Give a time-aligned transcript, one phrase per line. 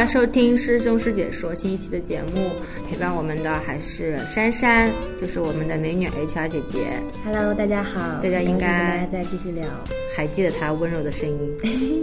[0.00, 2.50] 家收听师兄师姐说新一期的节目，
[2.88, 6.98] 陪伴我们的还是珊珊，就是我们的美女 HR 姐姐。
[7.22, 9.66] Hello，大家好，大家应该很高兴跟大家再继续聊。
[10.16, 11.52] 还记得她温柔的声音。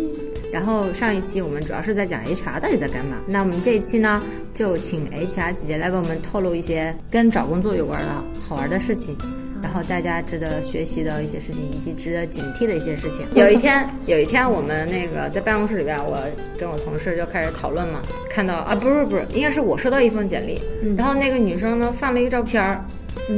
[0.54, 4.22] 然后上一期我们主要是在讲 HR 到底在干嘛，那我们这一期呢，
[4.54, 9.18] 就请 HR 姐姐来为我们透露一些跟找工作有关的好玩的事情。
[9.62, 13.26] 然后大家值得学习的一些事情，以及值得警惕的一些事情。
[13.36, 16.18] 有一天，有一天我们那个在办公室里边，我
[16.58, 20.62] 跟我同事就开始讨论嘛，看到啊，不是不是，应该是我收到一份简历，
[20.98, 22.84] 然后那个女生呢放了一个照片儿，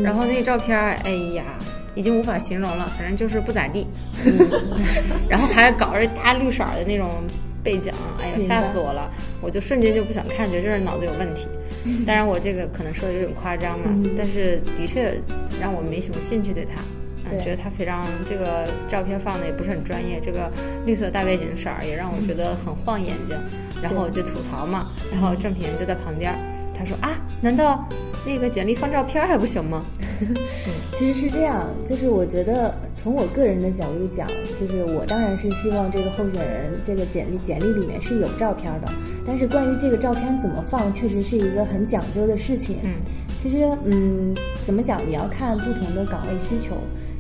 [0.03, 1.44] 然后那个照片儿，哎呀。
[1.95, 3.86] 已经无法形容了，反正就是不咋地，
[4.23, 4.47] 嗯、
[5.27, 7.09] 然后还搞着大绿色的那种
[7.70, 9.08] 背景，哎呀，吓死我了！
[9.40, 11.48] 我就瞬间就不想看，觉得这人脑子有问题。
[12.04, 15.14] 当然，我这个可能说的有点夸张嘛，嗯、但是的确
[15.62, 16.82] 让我没什么兴趣对他。
[17.30, 20.52] 嗯，觉得他非常这个照片放的也不是很专业，这个
[20.84, 23.38] 绿色大背景色儿也让我觉得很晃眼睛。
[23.83, 26.33] 然后我就吐槽嘛，然后郑平就在旁边，
[26.80, 27.85] 他说啊，难道
[28.25, 29.83] 那个简历放照片还不行吗？
[30.95, 34.25] 其实是这样，就是我觉得从我个人的角度讲，
[34.58, 38.88] 就是我当然是希望这个候选人这个简历简历里面是有照片的，
[39.25, 42.77] 但是关于这个照片怎么放，确实是一个很讲究的事情。
[42.83, 42.95] 嗯，
[43.38, 44.33] 其实嗯，
[44.66, 46.75] 怎么讲，你要看不同的岗位需求。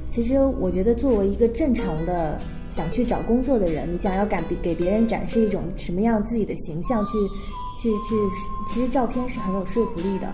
[0.07, 7.11] 其实我觉得，作为一个正常的想去找工作的人，你想要给给别人展示一种什么样自己的形象，去
[7.81, 8.15] 去去，
[8.67, 10.27] 其实照片是很有说服力的。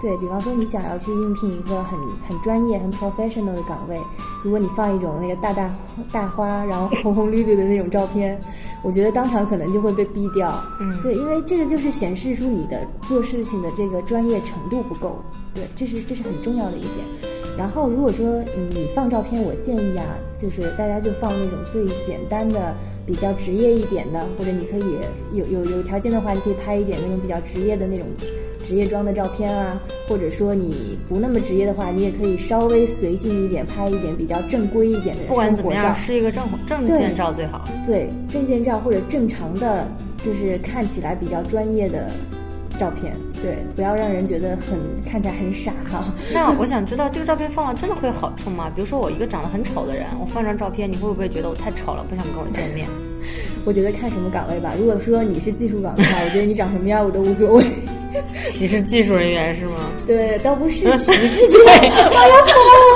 [0.00, 3.98] 对比方说，你想要去应聘一个很很专业、很 professional 的岗位，
[4.42, 5.74] 如果你放一种那个大大
[6.12, 8.38] 大花，然后红红绿绿的那种照片，
[8.82, 10.62] 我觉得当场可能就会被毙掉。
[10.78, 15.16] 嗯，对，因为这个就是显示出你的做事情的这个专业程度不够。
[15.54, 17.32] 对，这是这是很重要的一点。
[17.56, 18.26] 然后，如果说
[18.74, 20.04] 你放照片，我建议啊，
[20.38, 22.74] 就是大家就放那种最简单的、
[23.06, 24.96] 比较职业一点的，或者你可以
[25.32, 28.06] 有有有条件的话，你可以拍一点那种比较职业的那种
[28.64, 35.22] 职业装的照片啊，或者说你不那么职业的话，你也可以稍微随性一点，拍一点比较正规一点的。
[35.28, 37.68] 不管怎么样，是一个证证件照最好。
[37.84, 39.86] 对，证件照或者正常的，
[40.24, 42.10] 就是看起来比较专业的。
[42.78, 46.12] 照片对，不要让人觉得很看起来很傻哈。
[46.32, 48.70] 那我想知道，这个照片放了真的会有好处吗？
[48.74, 52.86] 比如说我一个长得很丑的人，我放张照片，你会不会觉得我太丑了，不想跟我见面？
[53.64, 54.72] 我觉得看什么岗位吧。
[54.78, 57.64] 如果说你是技术岗的话， 我觉得你长什么样我都无所谓。
[58.46, 59.90] 歧视技术人员是吗？
[60.06, 61.58] 对，倒不是歧视技术。
[61.68, 62.34] 哎呀，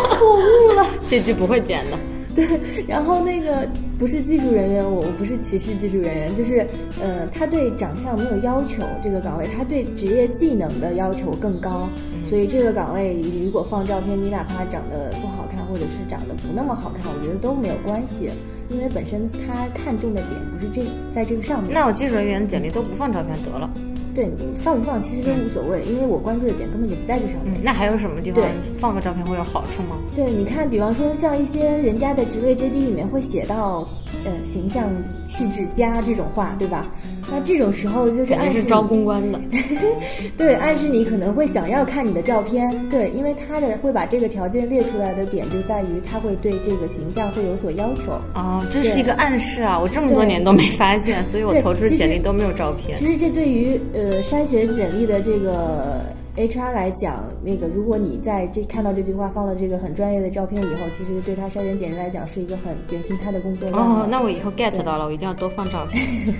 [0.02, 0.86] 我口误了。
[1.08, 1.98] 这句不会剪的。
[2.38, 3.68] 对，然后那个
[3.98, 6.64] 不是技术人员，我我不是歧视技术人员，就是
[7.02, 18.30] 呃，他对长相没有要求，这个岗位他对职业技能的要求更高，嗯、所以这个岗位如果放照片，你哪怕长得不好看，或者是长得不那么好看，我觉得都没有关系，
[18.70, 21.74] 因为本身他看重的点不是这在这个上面。
[21.74, 23.68] 那我技术人员的简历都不放照片得了。
[24.18, 27.54] 对你放不放其实都无所谓，因为我关注的点根本就不在这上面。
[27.54, 28.44] 嗯、那还有什么地方
[28.76, 29.96] 放个照片会有好处吗？
[30.12, 33.88] 对，你看，比方说像一些人家的职位 JD 里面会写到，
[34.24, 34.90] 呃，形象
[35.24, 36.84] 气质佳这种话，对吧？
[37.30, 39.40] 那这种时候就是暗示是招公关的，
[40.36, 48.12] 对，暗示你可能会想要看你的照片，对，因为他的会把这个条件列出来的点就在于他会对这个形象会有所要求。
[48.32, 49.78] 啊，这是一个暗示啊！
[49.78, 52.96] 我这么多年都没发现，所以我投出简历都没有照片。
[52.98, 56.00] 其实这对于呃筛选简历的这个
[56.38, 64.02] HR 来讲，那个如果你在这看到这句话放了这个很专业的照片以后，其实对他筛选简历来讲是一个很减轻他的工作量。
[64.02, 66.00] 哦，那我以后 get 到了，我一定要多放照片。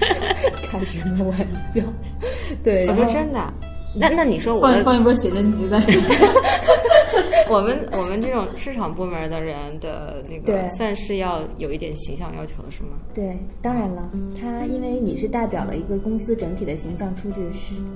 [0.70, 1.38] 开什么玩
[1.74, 1.82] 笑？
[2.64, 3.38] 对，我说真的。
[3.94, 6.04] 那那你说我放放一波写真集在里面。
[7.50, 12.96] 我们我们这种市场部门的人的那个，算是要有一点形象要求的是吗？
[13.12, 14.08] 对，当然了，
[14.40, 17.40] 他因为你是代表了一个公司整体的形象出去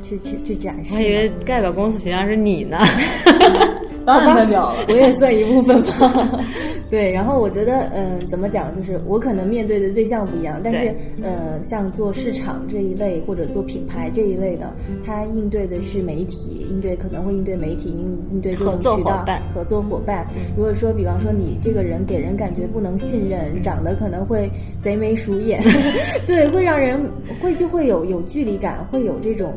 [0.02, 0.94] 去去去展示。
[0.94, 2.78] 我以为代表公司形象是你呢。
[4.06, 6.40] 当然代表了，我也算一部分吧。
[6.88, 14.72] 对，然后我觉得，嗯、呃，怎么讲，就是我可能面对的对象不一样，但是，呃，像做市场这一类或者做品牌这一类的，
[15.04, 20.24] 他应对的是媒体，应对可能会应对媒体，应应对各种渠道合作伙伴。
[20.56, 24.48] 如果说，比方说你这个人给人感觉不能信任，长得可能会
[24.80, 25.60] 贼眉鼠眼，
[26.24, 27.00] 对，会让人
[27.42, 29.52] 会就会有有距离感，会有这种。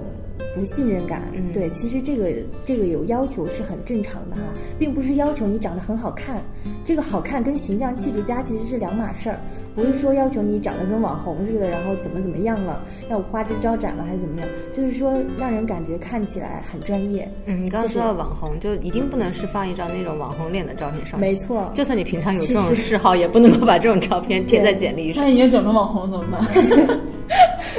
[0.56, 2.32] 不信任感，嗯、对，其实这个
[2.66, 4.42] 这个有要求是很正常的哈，
[4.78, 6.42] 并不是要求你长得很好看，
[6.84, 9.40] 这个好看跟形象气质佳其实是两码事儿，
[9.76, 17.30] 不是说要求你长得跟网红似的，然后怎么怎么样了，要花枝招展了还是怎么样，就是说让人感觉看起来很专业。
[17.46, 25.24] 嗯，你刚刚说到网红，就一定不能是放一张那种网红脸的照片上去，没错，就算你平常有这种嗜好，也不能够把这种照片贴在简历上。
[25.24, 27.00] 那你也整成网红怎么办？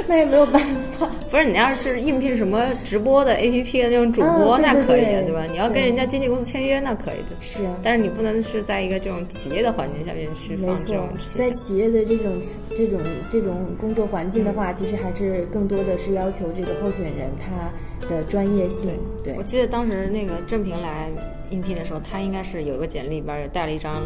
[0.07, 0.61] 那也没有办
[0.91, 1.09] 法。
[1.29, 5.45] 不是你要是应聘什么直播的 APP 的那种主播，那可以，对吧？
[5.49, 7.35] 你要跟人家经纪公司签约，那可以的。
[7.39, 12.39] 是啊，但是你不能是在一个这种企业的环境下面去没放这错种，在企业的这种
[12.75, 12.99] 这种
[13.29, 18.91] 这种工作环境的嗯话，其实还是更多的是要求这个候选人他的专业性。
[19.23, 21.09] 对我，记得当时那个郑平来
[21.49, 24.01] 应聘的时候，他应该是有一个简历里边儿带了一张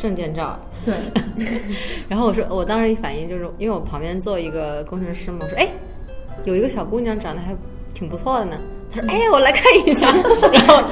[0.00, 0.94] 证件照，对，
[2.08, 5.68] 然后我说，我当时一反应就是，因为我旁边坐一个工程师嘛，我说，哎，
[6.44, 7.54] 有一个小姑娘长得还
[7.92, 8.56] 挺不错的呢。
[8.92, 10.10] 他说，哎，我来看一下。
[10.52, 10.82] 然后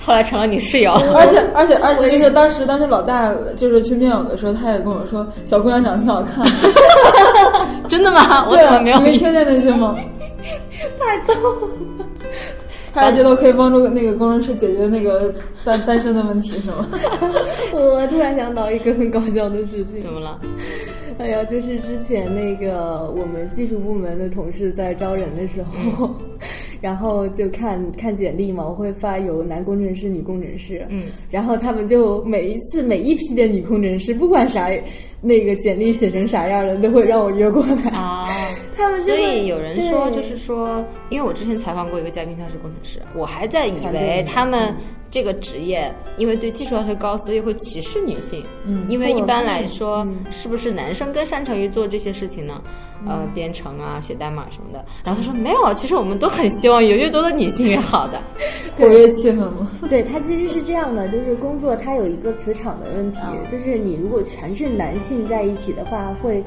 [0.00, 0.92] 后来成了你室友。
[1.12, 6.50] 而且而且而且就是当时当时老大就是去面友的时候，他也跟我说小姑娘长得挺好看的。
[7.88, 8.46] 真的吗？
[8.48, 9.94] 我怎么没有你没听见那些吗？
[10.98, 11.68] 太逗了。
[12.92, 15.32] 他还觉得我可以帮助那个工程师解决那个
[15.64, 16.86] 单单身的问题，是吗？
[17.72, 20.38] 我突然想到一个很搞笑的事情怎，么了？
[21.18, 25.62] 哎呀，就是之前那个我们技术部门的同事在招人的时
[25.96, 26.10] 候，
[26.82, 34.68] 然后就看看简历嘛，我会发有男工程师、女工程师，嗯，然后他们就每一次每一批的女工程师，不管啥
[35.20, 37.90] 那个简历写成啥样了，都会让我约过来。
[37.92, 38.28] 啊，
[38.76, 44.74] 他们就以有人说，就是说，因为我之前采访过一个嘉宾，他是工程师，我还在以为他们
[45.12, 48.44] 这个职业因为对技术要求高，所以会歧视女性。
[48.64, 52.60] 嗯因为一般来说嗯，是不是男生更擅长于做这些事情呢？
[53.04, 54.84] 呃，编程啊，写代码什么的。
[55.04, 58.20] 然后他说没有，其实我们都很希望有越多的女性越好的。
[58.78, 59.68] 活跃气氛嘛。
[59.90, 63.18] 对，他其实是这样的，就是工作它有一个磁场的问题，
[63.50, 66.42] 就是你如果全是男性在一起的话，会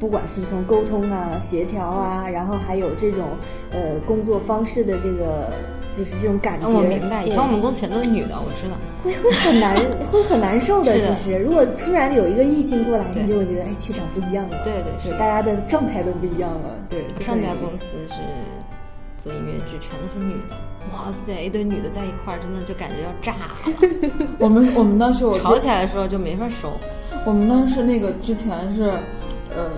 [0.00, 3.24] 不管是从沟通啊、协调啊，然后还有这种
[3.70, 5.52] 呃工作方式的这个
[5.98, 8.76] 就是这种感觉，嗯我明白，以前我们公司全都是女的，我知道。
[9.02, 9.74] 会会很难，
[10.12, 10.96] 会很难受的。
[10.98, 14.62] 其实，如果突然有一个异性过来，你就会觉得哎，气场不一样了。
[14.62, 16.70] 对对是对，大家的状态都不一样了。
[16.88, 18.14] 对，上家公司司是
[19.22, 20.56] 做音乐剧，全都是女的。
[20.92, 24.26] 哇塞，一堆女的在一块儿，真的就感觉要炸了。
[24.38, 26.72] 我们我们当时我吵起来的时候就没法收。
[27.26, 28.84] 我们当时那个之前是，
[29.54, 29.68] 呃，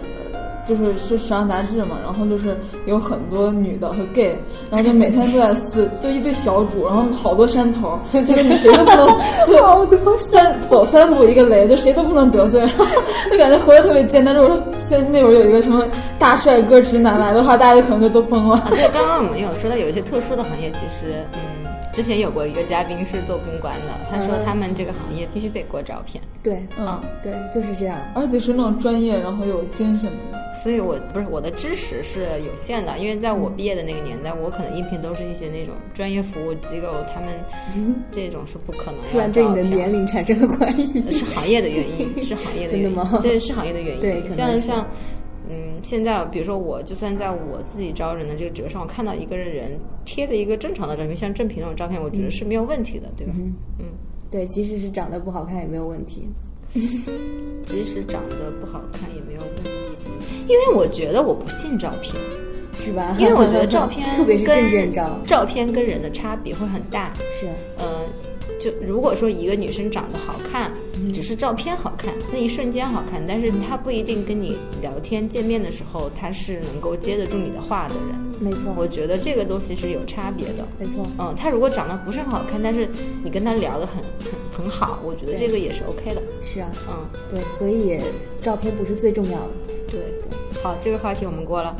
[0.70, 2.56] 就是是时尚杂志嘛，然后就是
[2.86, 4.38] 有很多女的和 gay，
[4.70, 9.08] 然后就每天都在撕，就一堆小主，然后好多山头，就是你谁都不能，
[9.44, 12.86] 就好多三走三步一个雷，就谁都不能得罪，然 后
[13.32, 14.32] 就感觉活得特别艰难。
[14.32, 15.84] 如果说现在那会儿有一个什么
[16.18, 18.56] 大帅哥直男来的话，大家就可能就都疯了。
[18.58, 27.98] 啊，对，刚刚我们有说到有一些特殊的行业，其实嗯，之前有过一个嘉宾是做公关的，他说嗯他们这个行业必须得过照片，对，嗯，对，就是这样。
[28.14, 30.40] 而且是那种专业，然后有精神的。
[30.62, 37.30] 所以我不是我的知识是有限的，因为在我毕业的那个年代，我可能应聘都是一些那种专业服务机构，他们
[38.10, 41.10] 这种是不可能要突然对你的年龄产生了怀疑。
[41.10, 44.00] 是行业的原因，是行业的原因， 真的吗对，是行业的原因。
[44.00, 44.86] 对可能像像，嗯，
[45.82, 53.32] 现在比如说我，就算在我自己招人的这个职位上，我看到一个人贴了一个正常的照片，像正品那种照片，我觉得是没有问题的，对吧？
[53.78, 53.86] 嗯，
[54.30, 56.28] 对，即使是长得不好看也没有问题。
[56.72, 60.08] 即使长得不好看也没有问题，
[60.46, 62.14] 因为我觉得我不信照片，
[62.78, 63.14] 是吧？
[63.18, 67.12] 因为我觉得照片特别是证件照，照片跟人的差别会很大。
[67.40, 67.99] 是呃，
[68.60, 70.70] 就如果说一个女生长得好看，
[71.14, 78.14] 只是照片好看，那一瞬间好看，但是她不一定跟你聊天见面的时候，她是能够接得住你的话的人。
[78.38, 80.68] 没错，我觉得这个东西是有差别的。
[80.78, 81.06] 没错。
[81.18, 82.88] 嗯，她如果长得不是很好看，但是
[83.24, 83.96] 你跟她聊得很
[84.54, 86.22] 很很好，我觉得这个也是 OK 的。
[86.42, 87.98] 是啊，嗯，对，所以
[88.42, 89.50] 照片不是最重要的。
[89.88, 91.74] 对对，好，这个话题我们过了。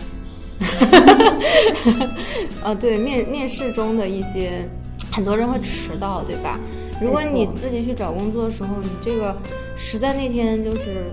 [2.63, 4.69] 啊， 对面面试中的一些，
[5.11, 6.59] 很多人会迟到，对吧？
[7.00, 9.37] 如果你自己去找工作的时候，你这个
[9.76, 11.11] 实在那天就是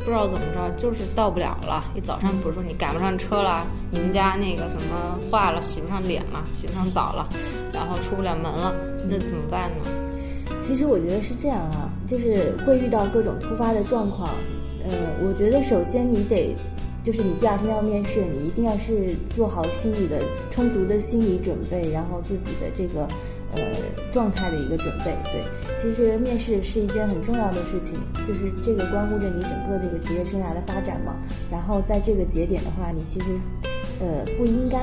[0.00, 1.84] 不知道怎么着，就是到不了了。
[1.94, 7.28] 一早上，比如说你赶不上车了，你们家那个什么化了，洗不上脸了，洗不上澡了，
[7.72, 8.74] 然后出不了门了，
[9.08, 9.90] 那怎么办呢？
[10.60, 14.28] 其实我觉得是这样啊，就是会遇到各种突发的状况。
[14.82, 14.90] 呃，
[15.22, 16.54] 我觉得首先你得，
[17.04, 23.08] 就是你第二天要面试，你一定要是做好心理的充足的心理准备，然后自己的这个呃
[24.12, 25.16] 状态的一个准备。
[25.24, 25.42] 对，
[25.80, 31.14] 其实面试是一件很重要的事情，就是这个关乎着你整个这个职业生涯的发展嘛。
[31.50, 33.38] 然后在这个节点的话，你其实
[34.00, 34.78] 呃不应该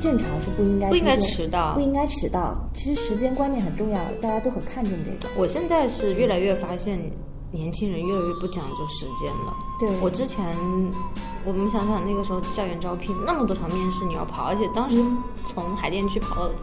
[0.00, 2.56] 正常是不应该不应该迟到不应该迟到。
[2.74, 5.34] 其实时间观念很重要，大家都很看重这个。
[5.36, 6.98] 我现在是越来越发现，
[7.50, 9.52] 年轻人越来越不讲究时间了。
[9.80, 10.44] 对我之前，
[11.44, 15.02] 我们想想那个时候校园招聘那么多场面试你要跑，而且当时
[15.46, 16.54] 从海淀区跑到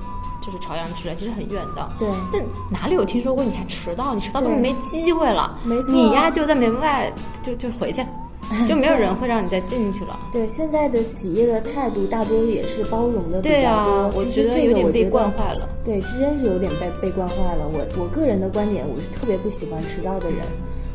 [0.46, 1.90] 就是朝阳区了，其实很远的。
[1.98, 4.14] 对但哪里有听说过你还迟到？
[4.14, 5.60] 你迟到根本没机会了。
[5.66, 7.12] 没错你呀就在门外
[7.42, 8.06] 就就回去。
[8.68, 10.20] 就没有人会让你再进去了。
[10.32, 13.92] 对，现在的企业的态度大多也是包容的比对较多。
[13.92, 15.68] 啊，我觉得有点被，惯坏了。
[15.84, 17.68] 对，是真是有点被被惯坏了。
[17.68, 20.42] 我我个人的观点，我是特别不喜欢迟到的人，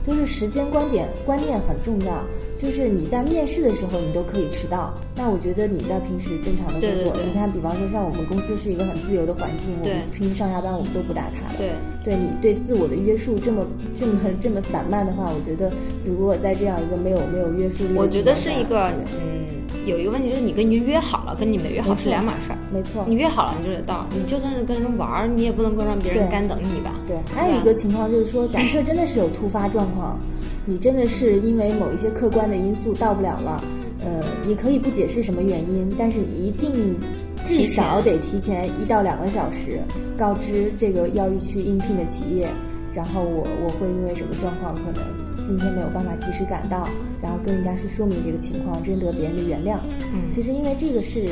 [0.01, 2.23] 就是时间观点观念很重要。
[2.57, 4.95] 就是你在面试的时候，你都可以迟到。
[5.21, 11.59] 那我觉得你在平时正常的工作，对对对你看，比方说像我们公司是一个很自由的环境，我们平时上下班我们都不打卡的。
[11.59, 11.73] 对，
[12.03, 13.67] 对你对自我的约束这么
[14.01, 15.71] 这么这么散漫的话，我觉得
[16.07, 18.89] 如果在这样一个没有没有约束力的我觉得是一个
[19.21, 19.45] 嗯，
[19.85, 22.57] 有一个问题就是你跟人约好了，跟你没约好是两码事儿。
[22.73, 26.95] 没错，你约好了你就得到，你就算是跟人玩儿，你也不能够让别人干等你吧？
[27.07, 30.19] 对，还有一个情况就是说，假设真的是有突发状况，
[30.65, 33.63] 你真的是因为某一些客观的因素到不了了，
[34.05, 36.97] 呃，你可以不解释什么原因，但是你一定
[37.45, 39.81] 至少得提前一到两个小时
[40.17, 42.49] 告知这个要去应聘的企业，
[42.95, 45.03] 然后我我会因为什么状况可能
[45.47, 46.89] 今天没有办法及时赶到，
[47.23, 49.79] 然后跟人家去说明这个情况，征得别人的原谅。
[50.13, 51.27] 嗯其实因为这个是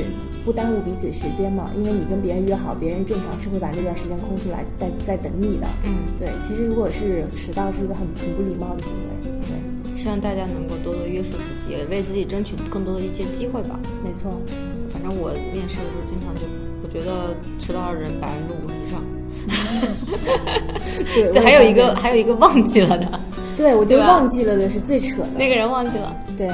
[0.44, 5.66] 不耽误彼此时间嘛，因为你跟别人约好，别人正常是会把那段时间空出来在在等你的。
[5.84, 9.30] 嗯，对，其实如果是迟到是一个很很不礼貌的行为。
[9.46, 9.54] 对，
[10.02, 13.78] 希望大家能够多多约束自己，也为自己争取更多的一些机会吧。
[14.05, 14.40] 没错。
[14.93, 16.43] 反正我面试的时候经常就，
[16.83, 19.02] 我觉得迟到的人百分之五十以上。
[21.14, 23.21] 对，对，还有一个还有一个忘记了的，
[23.57, 25.28] 对我就忘记了的是最扯的。
[25.37, 26.17] 那个人忘记了。
[26.37, 26.49] 对，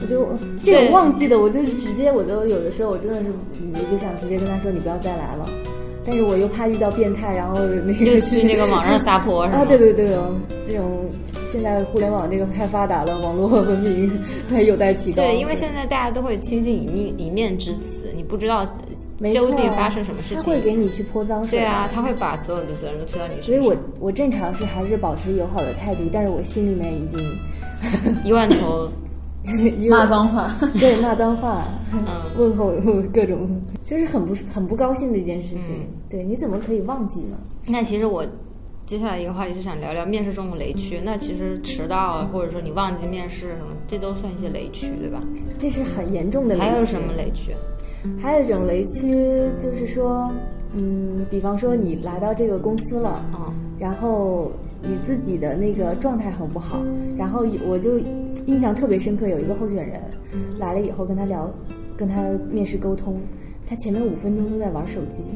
[0.00, 0.28] 我就
[0.62, 3.26] 这对种忘记的，我就是直接，我都有的时候我真的是，
[3.72, 5.48] 我就想直接跟他说你不要再来了，
[6.04, 9.58] 但是我又怕遇到变态，然后那个去那个网上撒泼是吧？
[9.58, 10.34] 啊，对对对哦，
[10.66, 11.06] 这种
[11.54, 14.10] 现在互联网这个太发达了，网络文明
[14.50, 15.22] 还有待提高。
[15.22, 18.66] 对，因为现在大家都会轻信一面一面之词，你不知道
[19.20, 20.60] 没错究竟发生什么事情他会。
[20.60, 21.60] 给你去泼脏水。
[21.60, 23.72] 对啊，他会把所有的责任都推到你所以我。
[24.00, 27.20] 我正常是还是保持友好的态度，但是我心里面已经
[28.24, 28.88] 一万头，
[29.88, 30.52] 骂脏话。
[30.80, 32.02] 对骂脏话，嗯，
[32.36, 32.72] 问候
[33.12, 33.48] 各种，
[33.84, 35.76] 就是很不很不高兴的一件事情。
[35.78, 37.36] 嗯对，你怎么可以忘记呢？
[37.66, 38.26] 那其实我
[38.86, 41.00] 接下来一个话题是想聊聊面试中的雷区。
[41.02, 45.22] 那其实迟到啊，或者说你忘记面试什么，这都算一些雷区，对吧？
[45.56, 46.66] 这是很严重的雷区。
[46.70, 47.52] 还有什么雷区？
[48.20, 50.30] 还有一种雷区就是说，
[50.78, 56.82] 嗯，比方说你来到这个公司了，嗯，然后你自己的那个状态很不好，
[57.16, 57.98] 然后我就
[58.44, 59.98] 印象特别深刻，有一个候选人
[60.58, 61.50] 来了以后跟他聊，
[61.96, 63.18] 跟他面试沟通，
[63.66, 65.30] 他前面五分钟都在玩手机。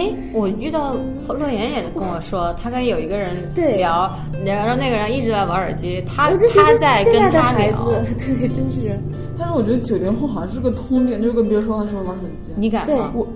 [0.00, 0.94] 哎，我遇到
[1.28, 4.10] 乐言也跟我说，他跟有一个人对聊，
[4.46, 8.98] 然后那个人一直在玩耳机，他他在跟他聊， 对，真是。
[9.38, 12.52] 但是我觉得九零后好像是个通病，就是跟别人说话的时候玩手机。
[12.56, 13.12] 你敢吗？
[13.14, 13.26] 我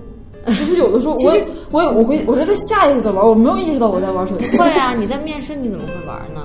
[0.49, 4.47] 其实有的时候我也我也我会我是在下意识的玩，我没有意识到我在玩手机。
[4.57, 6.41] 会啊，你在面试你怎么会玩呢？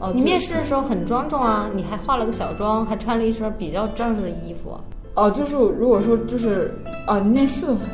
[0.00, 4.76] 啊，你面试的时候很庄重啊，你还化了个小妆，还穿了一身比较正式的衣服。
[5.14, 6.72] 啊，就是如果说就是
[7.06, 7.88] 啊，你面试的话啊，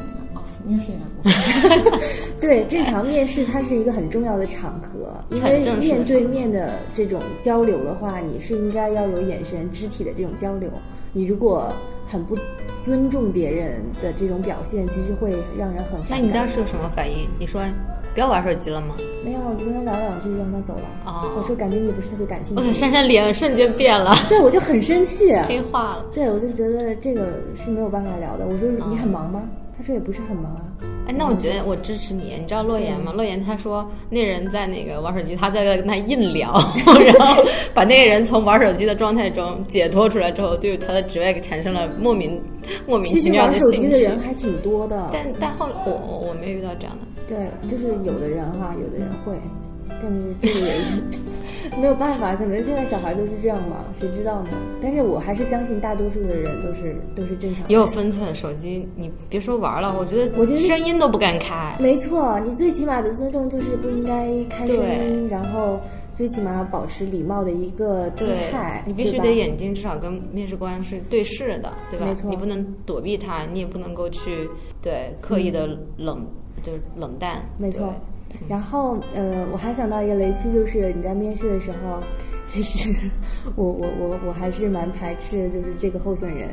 [0.65, 2.01] 面试应该不会。
[2.41, 10.71] 对，正常面试它是一个很重要的场合，因为面对面的这种交流的话，你是应该要有眼神、肢体的这种交流。
[11.13, 11.71] 你如果
[12.07, 12.37] 很不
[12.81, 16.01] 尊重别人的这种表现，其实会让人很。
[16.09, 17.29] 那你当时有什么反应？
[17.39, 17.61] 你说
[18.15, 18.95] 不要玩手机了吗？
[19.25, 20.83] 没有，我就跟他聊了两句，让他走了。
[21.05, 22.73] 哦我说感觉你不是特别感兴趣我。
[22.73, 25.33] 珊珊脸瞬间变了，对，我就很生气。
[25.47, 26.05] 黑化了。
[26.13, 28.47] 对，我就觉得这个是没有办法聊的。
[28.47, 29.43] 我说你很忙吗？
[29.81, 30.61] 他说也不是很忙啊。
[31.07, 32.35] 哎，那我觉得我支持你。
[32.39, 33.13] 你知道洛言吗？
[33.13, 36.53] 洛言他说那人在那个玩手机，他在跟他硬聊，
[36.85, 42.39] 然后把那个人从玩手机的状态中解脱出来之后，对他的职位产生了莫名
[42.87, 43.99] 莫名其实其妙玩手机的。
[44.01, 45.09] 人还挺多的。
[45.11, 47.07] 但但后来我我我没有遇到这样的。
[47.27, 49.33] 对，就是有的人哈，有的人会，
[49.89, 50.91] 但是这个也是
[51.79, 54.49] 没有办法，可能现在小孩都是这样嘛，谁知道呢？
[54.83, 57.87] 但是我还是相信大多数的人都是都是正常也有。
[57.91, 61.75] 分寸，手机你别说玩了，我觉得我觉得声音都不敢开。
[61.81, 65.81] 没错，你最起码的尊重就是不应该开声音，然后
[66.13, 72.07] 最起码保持礼貌的一个姿态，你必须得眼睛至少跟面试官是对视的，对吧？
[72.07, 74.49] 没错你不能躲避他，你也不能够去
[74.81, 76.25] 对刻意的冷，
[76.63, 77.39] 就是冷淡。
[77.39, 78.20] 嗯没错对。
[78.49, 82.03] 然后，呃，我还想到一个雷区，就是你在面试的时候，
[82.47, 82.93] 其实
[83.55, 86.49] 我我我我还是蛮排斥，就是这个候选人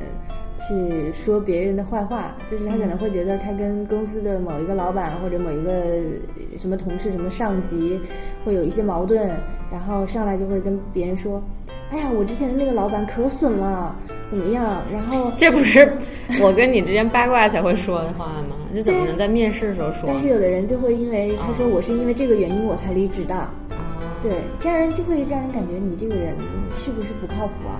[0.57, 7.99] 去说别人的坏话，就是他可能会觉得他跟公司的某一个老板或者某一个呃什么同事、什么上级
[8.45, 9.29] 会有一些矛盾，
[9.71, 11.41] 然后上来就会跟别人说
[11.91, 13.95] ：“哎呀，我之前的那个老板可损了，
[14.27, 15.91] 怎么样？”然后这不是
[16.41, 18.55] 我跟你之间八卦才会说的话吗？
[18.75, 20.03] 这怎么能在面试的时候说？
[20.05, 23.49] 但是有的人就会因为他说我是因为这个原因我才离职的，啊，
[24.21, 26.35] 对，这样人就会让人感觉你这个人
[26.75, 27.79] 是不是不靠谱啊？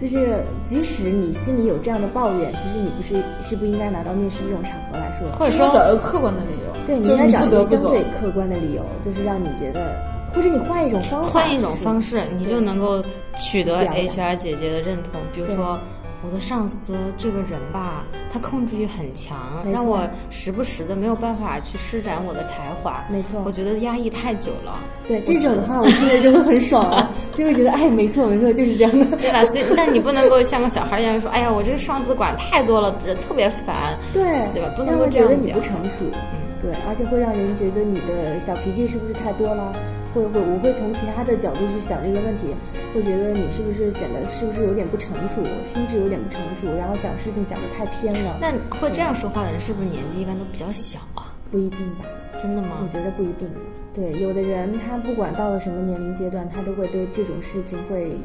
[0.00, 7.62] 就是即使你心里有这样的抱怨，其实你不是是不应该拿到面试这种场合来说，或者说找一个客观的理由，对，你应该找一个。
[7.62, 9.94] 相对客观的理由，就是让你觉得，
[10.34, 13.02] 或者你换一种方法，换一种方式，你就能够
[13.38, 15.20] 取得 HR 姐姐的认同。
[15.32, 15.78] 比如说，
[16.24, 19.36] 我的上司这个人吧，他控制欲很强，
[19.72, 23.04] 让我时不时的没有办法去施展我的才华。
[23.10, 24.80] 没错我觉得压抑太久了。
[25.08, 29.04] 对这种的话，我听着就会很爽啊， 就会觉得，哎，没错没错，就是这样的。
[29.18, 29.44] 对吧？
[29.46, 33.98] 所以，但你不能够像个小孩一样说：“哎呀，我这个上司管太多了，人特别烦。
[34.12, 34.22] 对，
[34.54, 39.74] 对吧不能让够觉得你不成熟，嗯对，而且会让人觉得你的小脾气是不是太多了？
[40.14, 42.54] 会会，我会从其他的角度去想这个问题，
[42.94, 48.38] 会觉得你是不是显得是不是有点不成熟，心智有点不成熟，然后想事情想的太偏了。
[48.40, 51.32] 那会这样说话的人，是不是年纪一般都比较小啊？
[51.50, 52.04] 不一定吧？
[52.40, 52.88] 真的吗我？
[52.88, 53.48] 觉得不一定。
[53.94, 58.16] 对，有的人他不管到了什么年龄阶段，他都会对这种事情会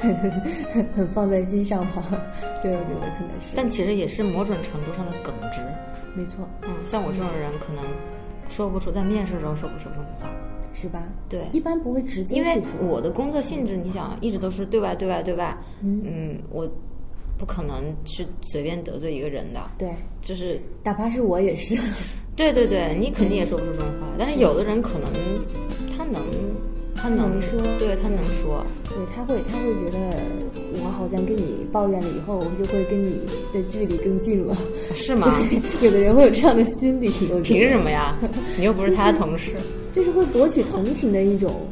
[0.00, 0.16] 很
[0.96, 2.02] 很放在心上吧。
[2.62, 3.52] 对，我觉得可能是。
[3.54, 5.60] 但其实也是某种程度上的耿直。
[6.14, 7.84] 没错，嗯，像我这种人，可能
[8.48, 10.26] 说不出在面试时候说不出这种话。
[10.72, 11.02] 是吧？
[11.28, 12.60] 对，一般不会直接因为。
[12.80, 16.68] 我的工作性质，你想一直都是对外、对外、对外，嗯，我
[17.38, 19.88] 不可能去随便得罪一个人的，对，
[20.22, 21.76] 就是哪怕是我也是。
[22.36, 25.10] 对对对， 你肯定也说不出这种话来，但是有的人可能
[25.96, 26.22] 他能，
[26.94, 29.98] 他能能说对他能说，对，他会他会觉得
[30.82, 33.20] 我好像跟你抱怨了以后，我就会跟你
[33.52, 34.56] 的距离更近了。
[34.94, 35.34] 是吗？
[35.82, 37.10] 有的人会有这样的心理，
[37.42, 38.16] 凭什么呀？
[38.56, 39.50] 你又不是他的同事。
[39.52, 39.64] 就是
[40.12, 41.66] 会博取同情的一种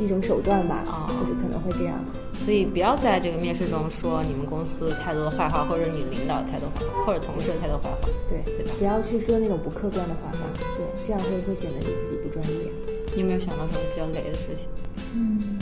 [0.00, 1.94] 一种手段吧，啊就是可能会这样。
[2.32, 8.08] 所以不要在这个面试中说你们公司太多的坏话，或者你领导太多坏话，或者同事太多坏话。
[8.28, 10.32] 对对吧不要去说那种不客观的话，
[10.76, 12.70] 对，这样会会显得你自己不专业。
[13.14, 14.66] 你有没有想到什么比较雷的事情？
[15.14, 15.58] 嗯，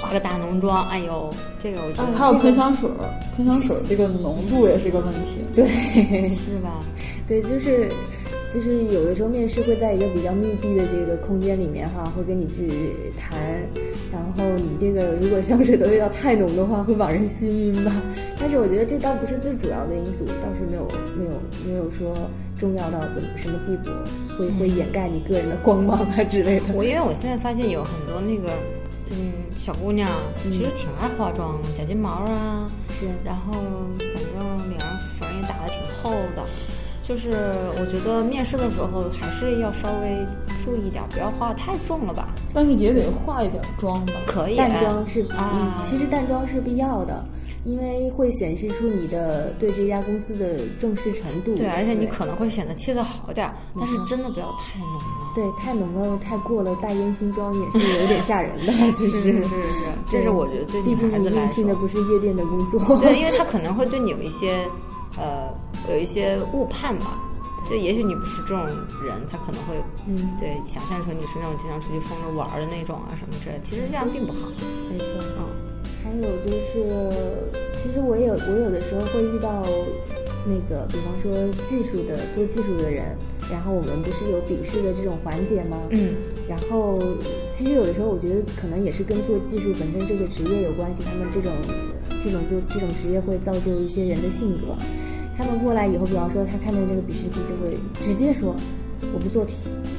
[0.00, 5.40] 化个大浓妆，哎呦，这个我觉得、还有喷香水儿，喷香水儿这个浓度也是一个问题。
[5.56, 6.84] 对，是吧？
[7.26, 7.90] 对，就是
[8.52, 12.68] 就是有的时候面试会在一个比较密闭的这个空间里面哈，会跟你去
[13.16, 13.38] 谈，
[14.12, 17.90] 然后你这个如果香水的味道太浓的话，会把人熏晕吧。
[18.38, 20.86] 但是我觉得这倒不是最主要的因素，倒是没有
[21.16, 22.14] 没有没有说
[22.58, 23.90] 重要到怎么什么地步，
[24.36, 26.66] 会会掩盖你个人的光芒啊之类的。
[26.74, 28.50] 我因为我现在发现有很多那个，
[29.10, 30.06] 嗯，小姑娘
[30.42, 33.54] 其实挺爱化妆，假睫毛啊，是然后
[33.98, 36.42] 反正脸上粉儿也打的挺厚的。
[37.02, 37.30] 就是
[37.78, 40.26] 我觉得面试的时候还是要稍微
[40.64, 42.28] 注意点，不要化得太重了吧？
[42.54, 44.14] 但是也得化一点妆吧。
[44.26, 47.24] 可以淡妆是啊嗯，其实淡妆是必要的。
[47.64, 51.54] 因为会显示出你的对这家公司的重视程度。
[51.54, 55.00] 对，而且你可能会显得气色好点儿，但是真的不要太浓了。
[55.32, 58.72] 对太浓了、太过了，带烟熏妆也是有点吓人的。
[58.98, 59.54] 其实是是是，
[60.10, 62.80] 这是我觉得对女毕竟你孩子来说，应聘的不是夜店的工作。
[62.98, 64.66] 对，因为他可能会对你有一些
[65.16, 65.48] 呃
[65.90, 67.18] 有一些误判吧。
[67.70, 68.66] 就也许你不是这种
[69.06, 69.76] 人，他可能会
[70.08, 74.50] 嗯，对想象成你是那种经常出去疯着玩儿的那种啊什么之类的，其实这样并不好。
[74.90, 75.06] 没错。
[75.38, 75.46] 嗯，
[76.02, 76.90] 还有就是，
[77.78, 79.62] 其实我有我有的时候会遇到
[80.44, 81.32] 那个，比方说
[81.64, 83.16] 技术的做技术的人，
[83.48, 85.78] 然后我们不是有笔试的这种环节吗？
[85.90, 86.16] 嗯，
[86.48, 86.98] 然后
[87.48, 91.52] 其实有的时候我觉得可能也是跟做技术本身这个职业有关系，他们这种
[92.22, 94.74] 这种就这种职业会造就一些人的性格。
[95.36, 98.54] 他们过来以后，比方说他看见这个笔试题，就会直接说
[99.12, 99.56] 我不做题。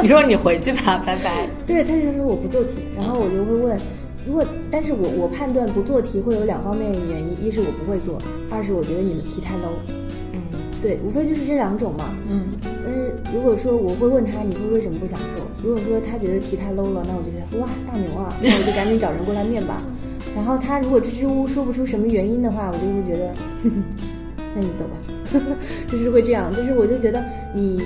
[0.00, 1.46] 你说你回去吧，拜拜。
[1.66, 3.78] 对，他就说我不做题，然后我就会问，
[4.26, 8.18] 如果但是我我判断不做题会有两方面原因，一是我不会做，
[8.50, 9.76] 二是我觉得你们题太 low。
[10.32, 10.40] 嗯，
[10.80, 12.14] 对，无非就是这两种嘛。
[12.28, 15.43] 嗯，但是如果说我会问他，你会为什么不想做？
[15.64, 19.82] 如果说他觉得题太 low 了，那我就觉得哇大牛啊，那我就赶紧找人过来面吧。
[20.36, 23.82] 然后他如果支支吾吾说不出什么原因的话，我就会觉得，哼 哼
[24.54, 24.96] 那你走吧，
[25.88, 26.54] 就是会这样。
[26.54, 27.24] 就是我就觉得
[27.54, 27.80] 你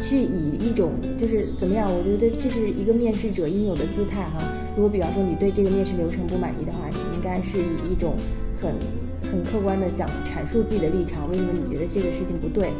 [0.00, 1.86] 去以一种就是怎么样？
[1.92, 4.40] 我觉得这是一个面试者应有的姿态哈。
[4.76, 8.14] 如果比方说你对这个面试流程不满意的话，你应该是以一种
[8.56, 8.72] 很
[9.30, 12.70] 很客观的讲阐述自己的立场，为什么你觉得这个事情不对。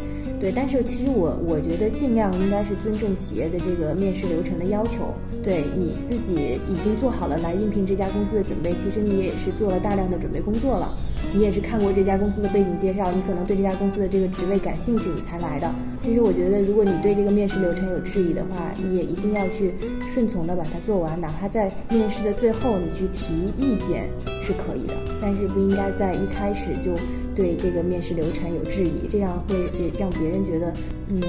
[0.40, 5.14] 对，但是其实我我觉得尽量应该是尊重企业的这个面试流程的要求。
[5.42, 10.94] 对你自己已经做好了来应聘这家公司的准备，其实你也是做了大量的准备工作了。
[11.32, 15.70] 你也是看过这家公司的背景介绍，你可能对这家公司的这个职位感兴趣，你才来的。
[15.98, 19.74] 其实我觉得，如果你对这个面试流程有质疑的话，你也一定要去
[20.12, 24.08] 顺从的把它做完，哪怕在面试的最后你去提意见
[24.42, 26.92] 是可以的，但是不应该在一开始就。
[27.40, 30.70] 对这个面试流程有质疑，这样会也让别人觉得，
[31.08, 31.22] 嗯，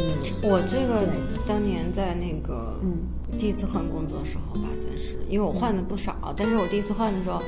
[0.44, 1.08] 我这个
[1.48, 2.98] 当年在那个嗯
[3.38, 7.42] 第一次换工作的时候吧，算是，因为我换的不少，但是我第一次换的时候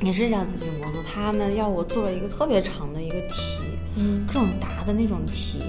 [0.00, 3.62] 也是一家咨询公司，他们要我做了一个特别长的一个题，
[3.96, 5.60] 嗯，各种答的那种题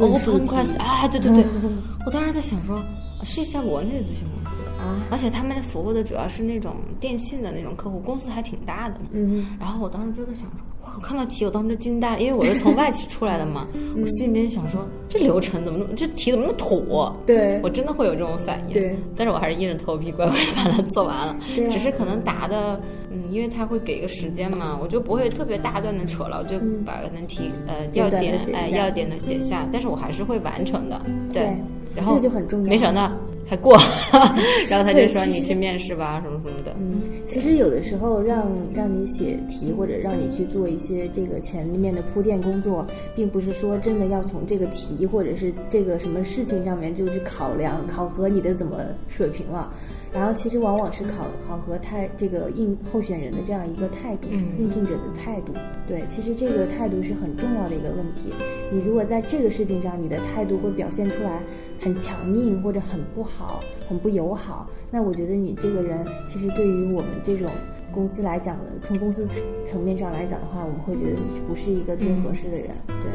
[0.00, 1.46] ，open 题 question，啊，对对对，
[2.04, 2.76] 我当时在想说，
[3.22, 4.58] 是一家国内的咨询公司。
[4.78, 9.06] 啊，而且他们服务的主要是那种电信的那种客户，公司还挺大的嘛。
[9.12, 17.10] 嗯然后我当时就在想说，哇，我看到题我当时就惊呆了，因为我是从外企出来的嘛， 嗯我心里面想说，这流程怎么这题怎么那么土？
[17.26, 18.72] 对我真的会有这种反应。
[18.72, 21.36] 对，但是我还是硬着头皮乖乖把它做完了。
[21.70, 31.00] 只是可能答的，嗯，因为他会给一个时间嘛，我就不会特别大段的扯了，我就把可能题呃要点哎要点的写下，但是我还是会完成的。
[31.32, 31.56] 对，对
[31.96, 33.10] 然后这就很重要没想到
[33.48, 33.78] 还过，
[34.68, 36.74] 然后他就说你去面试吧，什么什么的。
[36.78, 49.72] 嗯，其实有的时候让让你写题或者让你去做一些这个前面的铺垫工作，并不是说真的要从这个题或者是这个什么事情上面就去考量考核你的怎么水平了。
[50.12, 55.52] 然后其实往往是考考核态这个应候选人的这样一个态度，嗯应聘者的态度。
[55.86, 58.32] 对，其实这个态度是很重要的一个问题。
[58.72, 61.40] 你如果在这个事情上，你的态度会表现出来
[61.78, 67.48] 很强硬或者很不好、很不友好，那我觉得你这个人其实对于我们这种
[67.92, 72.68] 公司来讲的，从公司层层面上来讲的话，我们会觉得你不是一个最合适的人。
[72.86, 73.10] 对，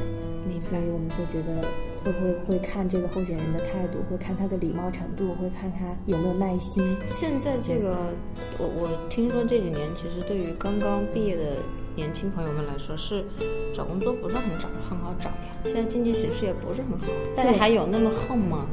[0.47, 0.81] 明白所以。
[0.93, 1.67] 我们会觉得
[2.03, 6.95] 会不会会看这个候选人的态度，会看他的礼貌程度，会看他有没有耐心。
[7.05, 8.13] 现在这个，
[8.59, 11.57] 我我听说这几年其实对于刚刚毕业的
[11.95, 13.23] 年轻朋友们来说，是
[13.73, 15.55] 找工作不是很找很好找呀。
[15.63, 18.67] 现在经济形势也不是很好，大家还有那么横吗？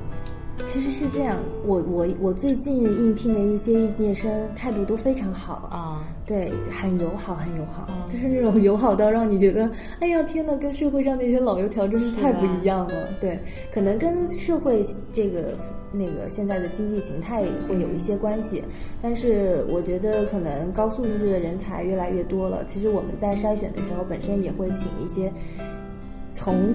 [0.69, 9.69] 其实是这样，我我我最近应聘的一些应届生态度都非常好，啊，对，很友好，很友好，嗯就是那种友好到让你觉得，
[9.99, 13.09] 哎呀天呐，跟社会上那些老油条真是太不一样了。
[13.21, 13.39] 对，
[13.73, 15.55] 可能跟社会这个
[15.93, 18.63] 那个现在的经济形态会有一些关系，
[19.03, 22.65] 但是我觉得可能高素质的人才越来越多了。
[22.67, 25.33] 其实我们在筛选的时候，本身也会请一些
[26.33, 26.73] 从。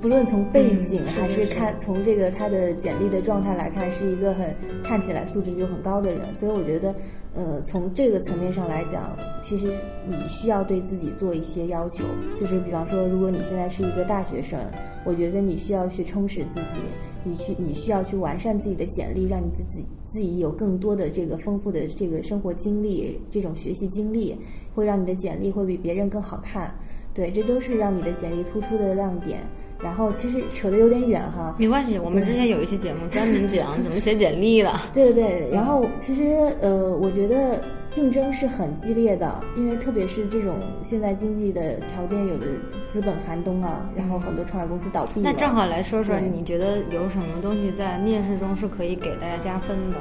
[0.00, 6.94] 不论从背景还是看从这个他的简历的状态来看，是一个很看起来素质就很高的人，所以我觉得，
[7.34, 9.70] 呃，从这个层面上来讲，其实
[10.06, 12.02] 你需要对自己做一些要求，
[12.38, 14.58] 就是比方说，如果你现在是一个大学生，
[15.04, 16.80] 我觉得你需要去充实自己，
[17.22, 24.34] 你去你需要去完善自己的简历，让你自己自己有更多的这个丰富的这个生活经历，这种学习经历，
[24.74, 26.74] 会让你的简历会比别人更好看。
[27.12, 29.40] 对，这都是让你的简历突出的亮点。
[29.82, 34.82] 然后其实扯得有点远哈，没关系，我们之前有一期节目专门讲怎么写简历了。
[34.92, 42.46] 对对对，然后其实呃，我觉得竞争是很激烈的，因为特别是这种现在经济的条件有的
[42.86, 45.30] 资本寒冬啊，然后很多创业公司倒闭了。
[45.30, 49.96] 那正好来说说，你觉得有什么东西在面试中是可以给大家加分的？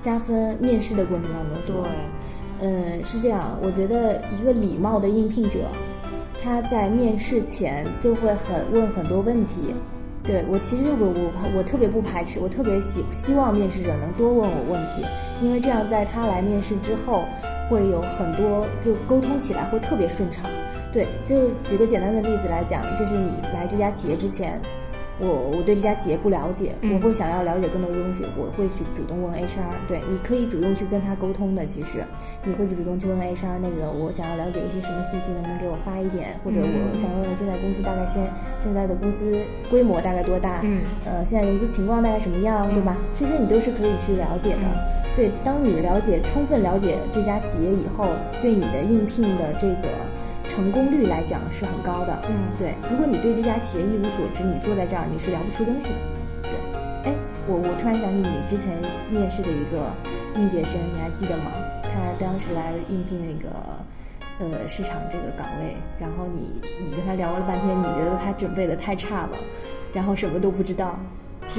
[0.00, 1.88] 加分面试的过程当中对吧，
[2.60, 5.60] 嗯，是这样，我觉得一个礼貌的应聘者，
[6.42, 9.74] 他在面试前就会很问很多问题。
[10.24, 15.04] 对我其实我我我特别不排斥，我特别希希望面试者能多问我问题，
[15.40, 17.24] 因为这样在他来面试之后，
[17.68, 20.48] 会有很多就沟通起来会特别顺畅。
[20.92, 24.60] 对，就举个简单的例子来讲，就是你来这家企业之前，
[25.22, 29.70] 我我对这家企业不了解，嗯我会想要了解更多的东西，我会去主动问 HR。
[29.86, 31.64] 对，你可以主动去跟他沟通的。
[31.64, 32.04] 其实，
[32.44, 36.34] 你会去主动去问 HR，那个我想要了解一些什么信息，能不能给我发一点？
[36.44, 38.20] 或者我想问问现在公司大概现
[38.62, 39.38] 现在的公司
[39.70, 40.60] 规模大概多大？
[40.64, 42.96] 嗯，呃，现在融资情况大概什么样，对吧？
[43.14, 44.66] 这些你都是可以去了解的。
[45.14, 48.06] 对，当你了解充分了解这家企业以后，
[48.40, 49.88] 对你的应聘的这个
[50.52, 52.12] 成功率来讲是很高的。
[52.28, 55.94] 嗯对，如果你对这家企业一无所知，你坐在这儿你是聊不出东西的。
[56.42, 56.52] 对，
[57.08, 57.14] 哎，
[57.48, 58.76] 我我突然想起你之前
[59.08, 59.88] 面试的一个
[60.36, 61.50] 应届生，你还记得吗？
[61.82, 63.48] 他当时来应聘那个
[64.40, 69.38] 呃市场这个岗位，然后你你跟他聊了半天，你觉得他准备的太差了，
[69.94, 70.98] 然后什么都不知道。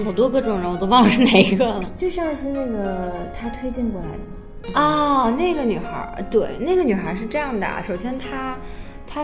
[0.05, 1.79] 好多各种人，我都忘了是哪一个了。
[1.97, 4.25] 就上一次那个他推荐过来的吗。
[4.75, 7.83] 哦，那个女孩儿，对，那个女孩儿是这样的啊。
[7.85, 8.57] 首先她，她